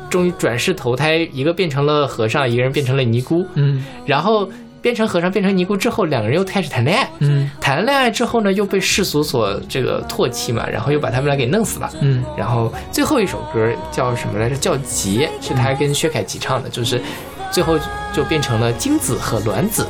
[0.10, 3.84] 终于转世投胎，一个变成了和尚，一个人变成了尼姑，嗯。
[4.06, 4.50] 然后
[4.82, 7.50] 变成和尚变成尼姑之后，两个人又开始谈恋爱，嗯。
[7.62, 11.90] 谈了恋爱之后呢，又被世俗所这个唾弃嘛，然后又把他们俩给弄死了。
[12.02, 12.24] 嗯。
[12.38, 14.56] 然后最后一首歌叫什么来着？
[14.56, 17.02] 叫《劫》，是他跟薛凯琪唱的，就是
[17.50, 17.78] 最后
[18.12, 19.88] 就变成了精子和卵子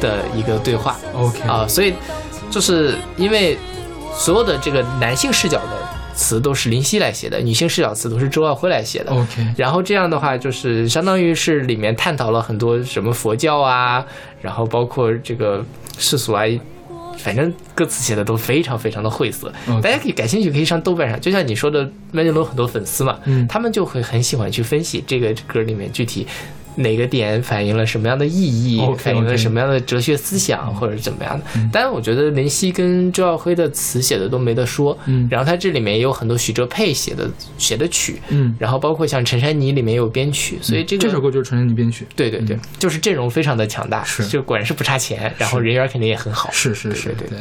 [0.00, 0.96] 的一个对话。
[1.14, 1.94] OK 啊，所以
[2.50, 3.56] 就是因为
[4.16, 9.10] 所有的这个男性视角的词都是林夕来写的，女性视角词都是周耀辉来写的。
[9.10, 14.04] OK 然后这样的话，就是相当于是里面探讨了很多什么佛教啊，
[14.40, 15.64] 然后包括这个
[15.98, 16.44] 世俗啊，
[17.18, 19.52] 反正歌词写的都非常非常的晦涩。
[19.82, 26.26] 大家可以感兴趣可以上豆瓣上，就像你说的，麦浚龙很多粉丝嘛，嗯他们就会很喜欢去分析这个歌里面具体。
[26.76, 31.44] 哪个点反映了什么样的意义反映了什么样的哲学思想，或者是怎么样的？
[31.72, 34.96] 当然，我觉得林夕跟周耀辉的词写的都没得说。
[35.06, 35.28] 嗯。
[35.30, 38.54] 然后他这里面也有很多许哲佩写的写的曲，嗯。
[38.58, 42.06] 然后包括像陈珊妮里面也有编曲，所以这个这首歌就是陈珊妮编曲。
[42.16, 44.26] 对对对，就是阵容非常的强大，是。
[44.26, 46.50] 就果然是不差钱，然后人缘肯定也很好。
[46.52, 47.38] 是是是，对对，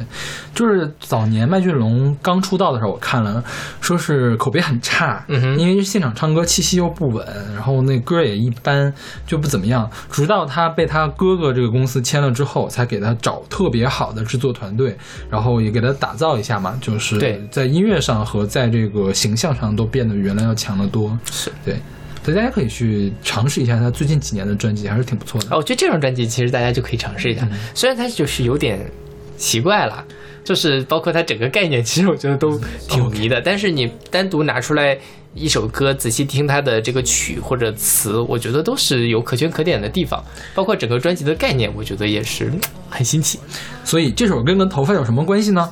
[0.54, 3.44] 就是早年麦浚龙刚出道的时候，我看了，
[3.80, 5.60] 说是口碑很差，嗯哼。
[5.60, 8.94] 因为现场唱歌气息又不稳，然后那歌也一般，
[9.32, 9.90] 就不怎么样。
[10.12, 14.94] 直到他被他哥哥这个公司签了之后，才给他找特别好的制作团队，
[15.30, 21.18] 然后也给他打造一下嘛，就是对在音乐上和在这个形象上都变得原来要强得多。
[21.32, 21.80] 是对，
[22.26, 25.48] 所以大家可以去尝试一下他最近几年的专辑，还是挺不错的。
[25.52, 28.86] 哦，我觉得这张专辑其实大家就可以尝试一下，嗯虽然它就是有点
[29.38, 30.04] 奇怪了，
[30.44, 33.42] 就是包括它整个概念，其实我觉得都挺迷的。
[33.42, 34.98] 但是你单独拿出来
[35.34, 40.24] 一首歌，仔细听它的这个曲或者词，我觉得都是有可圈可点的地方。
[40.54, 42.60] 包括整个专辑的概念，我觉得也是嗯
[42.90, 43.40] 很新奇。
[43.84, 45.70] 所以这首歌跟头发有什么关系呢？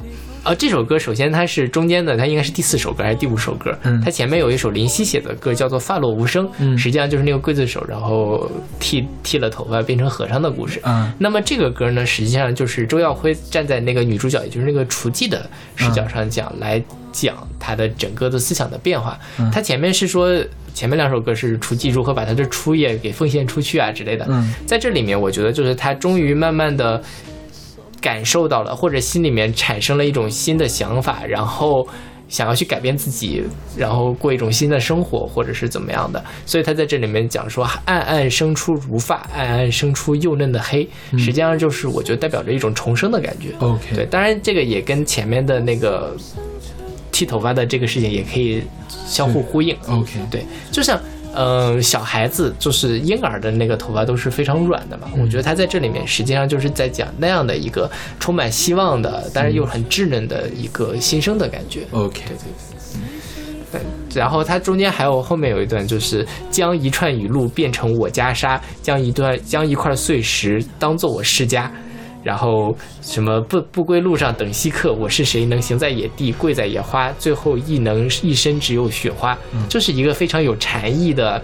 [0.49, 3.77] 呃，这首歌首先它是中间的，它应该是第四首歌还是第五首歌？
[3.83, 8.49] 嗯它前面有一首林夕写的歌，叫做《发落无声》，嗯实际上就是那个刽子手，然后
[8.79, 10.81] 剃剃了头发变成和尚的故事。
[10.85, 19.19] 嗯那么这个歌呢，实际上就是周耀辉站在那个女主角，也就是那个雏妓的视角上讲，来讲他的整个的思想的变化。
[19.37, 20.35] 嗯他前面是说，
[20.73, 24.25] 前面两首歌是雏妓如何把他的初夜给奉献出去啊之类的。
[24.27, 26.99] 嗯在这里面，我觉得就是他终于慢慢的
[28.01, 31.87] 感受到了，或者心里面产生了一种新的想法，然后
[32.27, 33.43] 想要去改变自己，
[33.75, 36.23] 然后过一种新的生活，或者是怎么样的。
[36.45, 43.49] 所以他在这里面讲说，暗暗生出如发，暗暗生出幼嫩的黑，嗯实际上就是我觉得代表着一种重生的感觉。
[43.59, 46.15] OK 对，当然这个也跟前面的那个
[47.11, 49.75] 剃头发的这个事情也可以相互呼应。
[49.87, 51.01] OK，对，就像
[51.33, 55.07] 嗯、呃小孩子就是婴儿的那个头发都是非常软的嘛。
[55.17, 57.89] 我觉得他在这里面实际上就是在讲那样的一个
[58.19, 61.81] 充满希望的，但是又很稚嫩的一个新生的感觉。
[61.91, 62.79] OK，对对对。
[63.71, 63.79] 对，
[64.15, 71.71] 然后它中间还有后面有一段，就是将一串雨露变成我袈裟，将一段将一块碎石当做我世家，
[72.23, 79.37] 然后什么不不归路上等稀客，我是谁能行在野地，跪在野花，最后亦能一身只有雪花，
[79.67, 81.41] 就是一个非常有禅意的，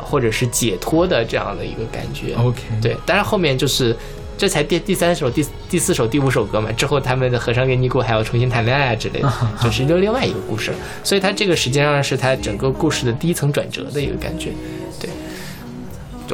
[0.00, 2.34] 或者是解脱的这样的一个感觉。
[2.34, 3.96] OK 对，当然后面就是。
[4.38, 9.32] 这才第第三首、第第四首、第五首歌嘛，之后他们的和尚跟尼姑还要重新谈恋爱啊之类的，
[9.62, 10.76] 就是就另外一个故事了。
[11.04, 14.50] 所以他这个实际上是他整个故事的第一层转折的一个感觉。
[14.98, 15.10] 对，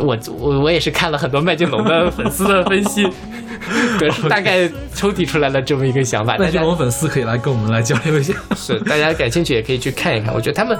[0.02, 3.06] 我我我也是看了很多麦浚龙的粉丝的分析，
[3.98, 6.34] 对，大概抽提出来了这么一个想法。
[6.38, 8.34] 那大家这种粉丝可以来跟我们来交流一下。
[8.56, 10.78] 是大家感兴趣也可以去看一看，我觉得他们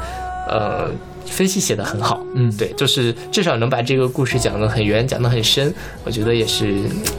[0.48, 0.90] 呃
[1.30, 5.72] 分析写的很好，嗯，对，就是至少能把这个故事讲得很圆，讲得很深，
[6.04, 6.74] 我觉得也是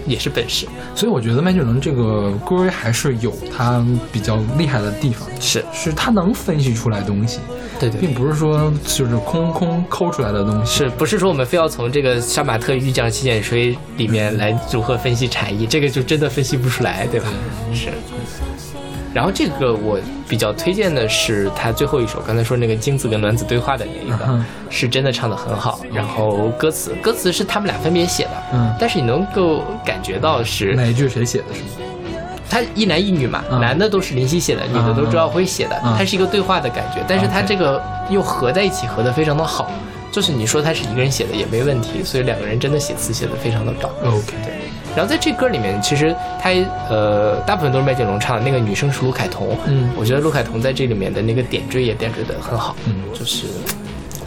[0.06, 0.68] 也是本事。
[0.96, 7.40] 所以我觉得麦浚龙这个歌还是有他比较厉害的地方，是是他能分析出来东西，
[7.80, 10.74] 对对并不是说就是空空抠出来的东西。
[10.80, 15.66] 是不是说我们非要从这个杀马特御将七剑吹里面来如何分析禅意？
[15.66, 17.28] 这个就真的分析不出来，对吧？
[17.74, 17.90] 是。
[19.14, 25.80] 然后这个我比较推荐的是他最后一首，刚才说那个精子跟卵子对话的那一个，嗯是真的唱的很好。
[25.92, 31.68] 然后歌词歌词是他们俩分别写的，嗯但是你能够感觉到是哪一句谁写的是吗？
[32.50, 39.72] 他一男一女嘛，嗯男的都是林夕写的，女的都是周耀辉写的，嗯它是一个对话的感觉，但是他这个又合在一起，合的非常的好。
[40.12, 43.92] 就是你说他是一个人写的也没问题，所以两个人真的写词写的非常的棒。
[44.04, 44.54] OK，对。
[44.96, 46.50] 然后在这歌里面，其实他
[46.90, 49.58] 呃大部分都是麦浚龙唱的，那个女生是卢凯彤。
[49.68, 53.46] 嗯我觉得卢凯彤在这里面的那个点缀也点缀的很好，嗯，就是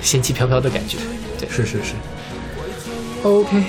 [0.00, 0.98] 仙气飘飘的感觉。
[1.38, 1.94] 对，是是是。
[3.22, 3.62] OK，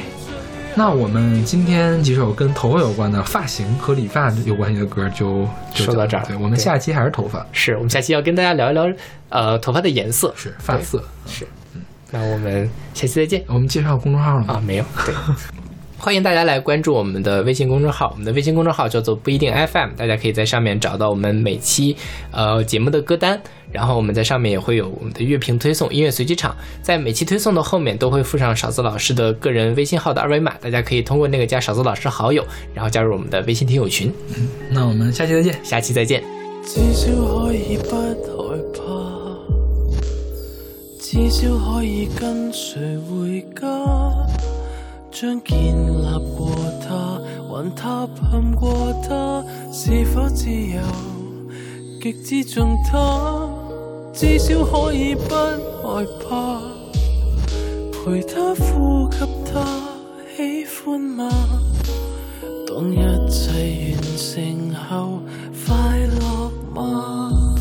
[0.75, 8.87] 那我们今天几首跟头发有关的发型和理发有关系的歌就就说到这儿对，我们下期还是头发，是我们下期要跟大家聊一聊
[9.29, 11.03] 呃头发的颜色，是发色。
[11.27, 11.45] 是。
[11.75, 11.81] 嗯
[12.15, 13.43] 那我们下期再见。
[13.47, 14.53] 我们介绍公众号了吗？
[14.53, 14.85] 啊，没有。
[15.03, 15.15] 对。
[16.03, 21.95] 欢迎大家来关注我们的微信公众号，我们的微信公众号叫做不一定 FM，大家可以在上面找到我们每期
[22.29, 34.11] 呃节目的歌单，然后我们在上面也会有我们的乐评推送、音乐随机场，在每期推送的后面都会附上勺子老师的个人微信号的二维码，大家可以通过那个加勺子老师好友，然后加入我们的微信听友群。
[34.71, 36.21] 那我们下期再见，下期再见。
[36.65, 37.07] 至少
[37.45, 38.13] 可以不害
[38.73, 38.81] 怕，
[40.99, 43.65] 至少可以跟谁回家，
[45.13, 46.49] 將建立過
[46.81, 50.81] 他，還塌陷過他，是否自由？
[52.01, 53.47] 極之重他，
[54.11, 56.59] 至少可以不害怕，
[57.91, 59.63] 陪他呼吸他，
[60.35, 61.29] 喜歡嗎？
[62.67, 62.95] 當一
[63.29, 65.19] 切完成後，
[65.63, 67.55] 快樂嗎？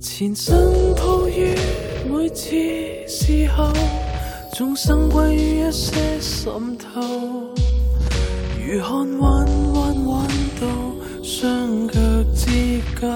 [0.00, 1.54] 前生抱於
[2.06, 2.50] 每次
[3.08, 3.72] 事后，
[4.52, 7.00] 众生归于一些心头，
[8.60, 10.28] 如看弯弯弯
[10.60, 10.66] 到
[11.22, 11.94] 双脚
[12.34, 12.50] 之
[13.00, 13.08] 间，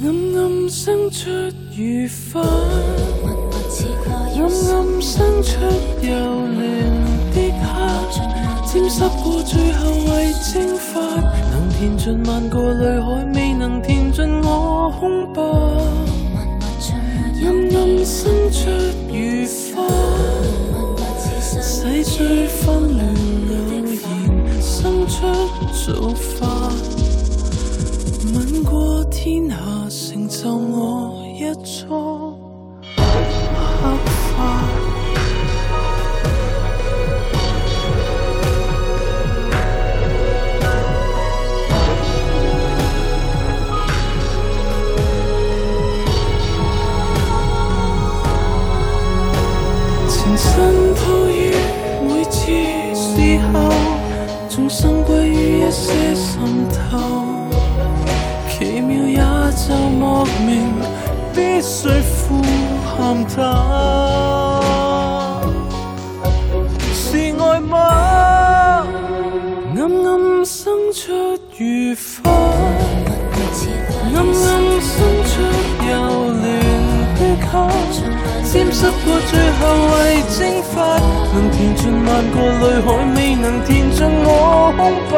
[0.00, 0.04] 暗
[0.36, 1.30] 暗生出
[1.76, 2.40] 如花，
[4.36, 5.48] 暗暗生出
[6.02, 6.08] 柔
[6.58, 7.07] 莲。
[8.70, 11.00] 沾湿過最後為蒸發，
[11.50, 15.42] 能填盡萬個淚海，未能填盡我空白。
[17.40, 18.68] 暗暗生出
[19.10, 19.82] 愉快，
[21.62, 23.00] 洗最紛亂
[23.48, 23.56] 偶
[24.02, 25.16] 然生出
[25.72, 26.70] 造化。
[28.34, 29.56] 吻過天下，
[29.88, 32.27] 成就我一束
[54.68, 56.36] 眾生歸於一些滲
[56.90, 56.98] 透。
[58.50, 59.16] 奇妙也
[59.56, 60.74] 就莫名，
[61.34, 61.88] 必須
[62.28, 62.42] 呼
[62.84, 63.34] 喊它。
[66.92, 67.76] 是愛嗎？
[69.74, 74.26] 暗暗生出愉快，暗暗
[74.82, 74.92] 生
[75.24, 75.32] 出
[75.88, 75.92] 幼
[76.28, 76.44] 嫩
[77.16, 77.20] 的
[77.50, 77.56] 黑，
[78.52, 79.62] 沾濕過最後
[79.94, 79.96] 為
[80.36, 80.57] 蒸發，
[81.32, 84.28] 能填盡萬個淚海，未能填盡我
[84.76, 84.80] 空
[85.10, 85.14] 白。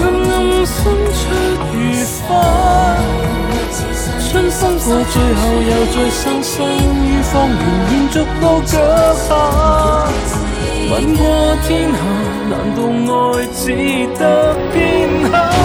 [0.00, 0.32] 暗暗
[0.64, 0.74] 生
[1.12, 1.20] 出
[1.72, 1.74] 如
[2.26, 2.28] 花，
[4.30, 6.54] 春風過最後又再生生
[7.04, 8.72] 於荒原，延续到腳
[9.14, 9.28] 下。
[10.90, 11.20] 吻過
[11.68, 11.94] 天下，
[12.48, 12.78] 難道
[13.14, 13.62] 愛只
[14.18, 14.20] 得
[14.72, 14.76] 片
[15.30, 15.59] 刻？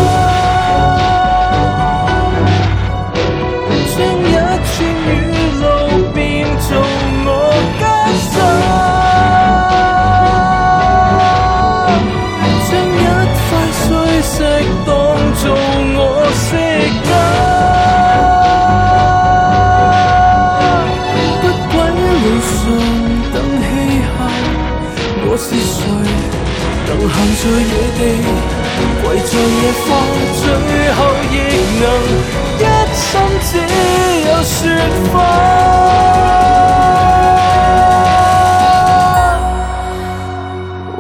[27.45, 27.61] 在野
[27.95, 28.01] 地，
[29.03, 29.87] 跪在野花，
[30.41, 30.43] 最
[30.93, 30.97] 後
[31.29, 31.33] 亦
[31.79, 31.83] 能
[32.57, 32.61] 一
[32.95, 33.05] 心
[33.43, 33.49] 只
[34.27, 34.53] 有雪
[35.13, 35.15] 花。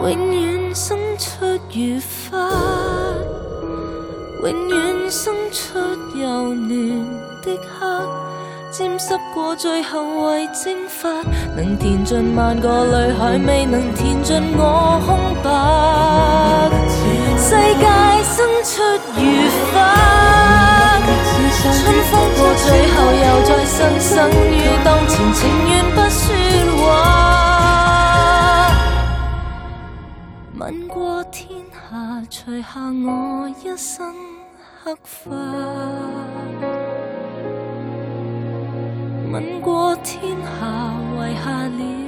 [0.03, 0.35] 永遠
[0.75, 0.85] 生
[1.17, 1.25] 出
[1.73, 1.81] 如
[2.29, 2.31] 花，
[4.43, 5.59] 永遠生出
[6.15, 6.69] 幼嫩
[7.41, 7.47] 的
[7.79, 7.81] 黑，
[8.71, 10.84] 沾濕過最後為蒸發，
[11.55, 15.49] 能填盡萬個淚海，未能填盡我空白。
[17.37, 17.85] 世界
[18.23, 18.83] 生出
[19.15, 19.19] 如
[19.71, 19.73] 花，
[21.61, 21.63] 春
[22.11, 24.11] 風過最後又再生生
[24.51, 24.53] 於
[24.83, 26.23] 當前，情願不說
[26.83, 26.83] 話。
[30.59, 32.67] 吻過天下，除下
[33.05, 33.07] 我
[33.63, 34.13] 一身
[34.83, 35.31] 黑髮。
[39.31, 40.61] 吻过天下，
[41.33, 42.04] 下了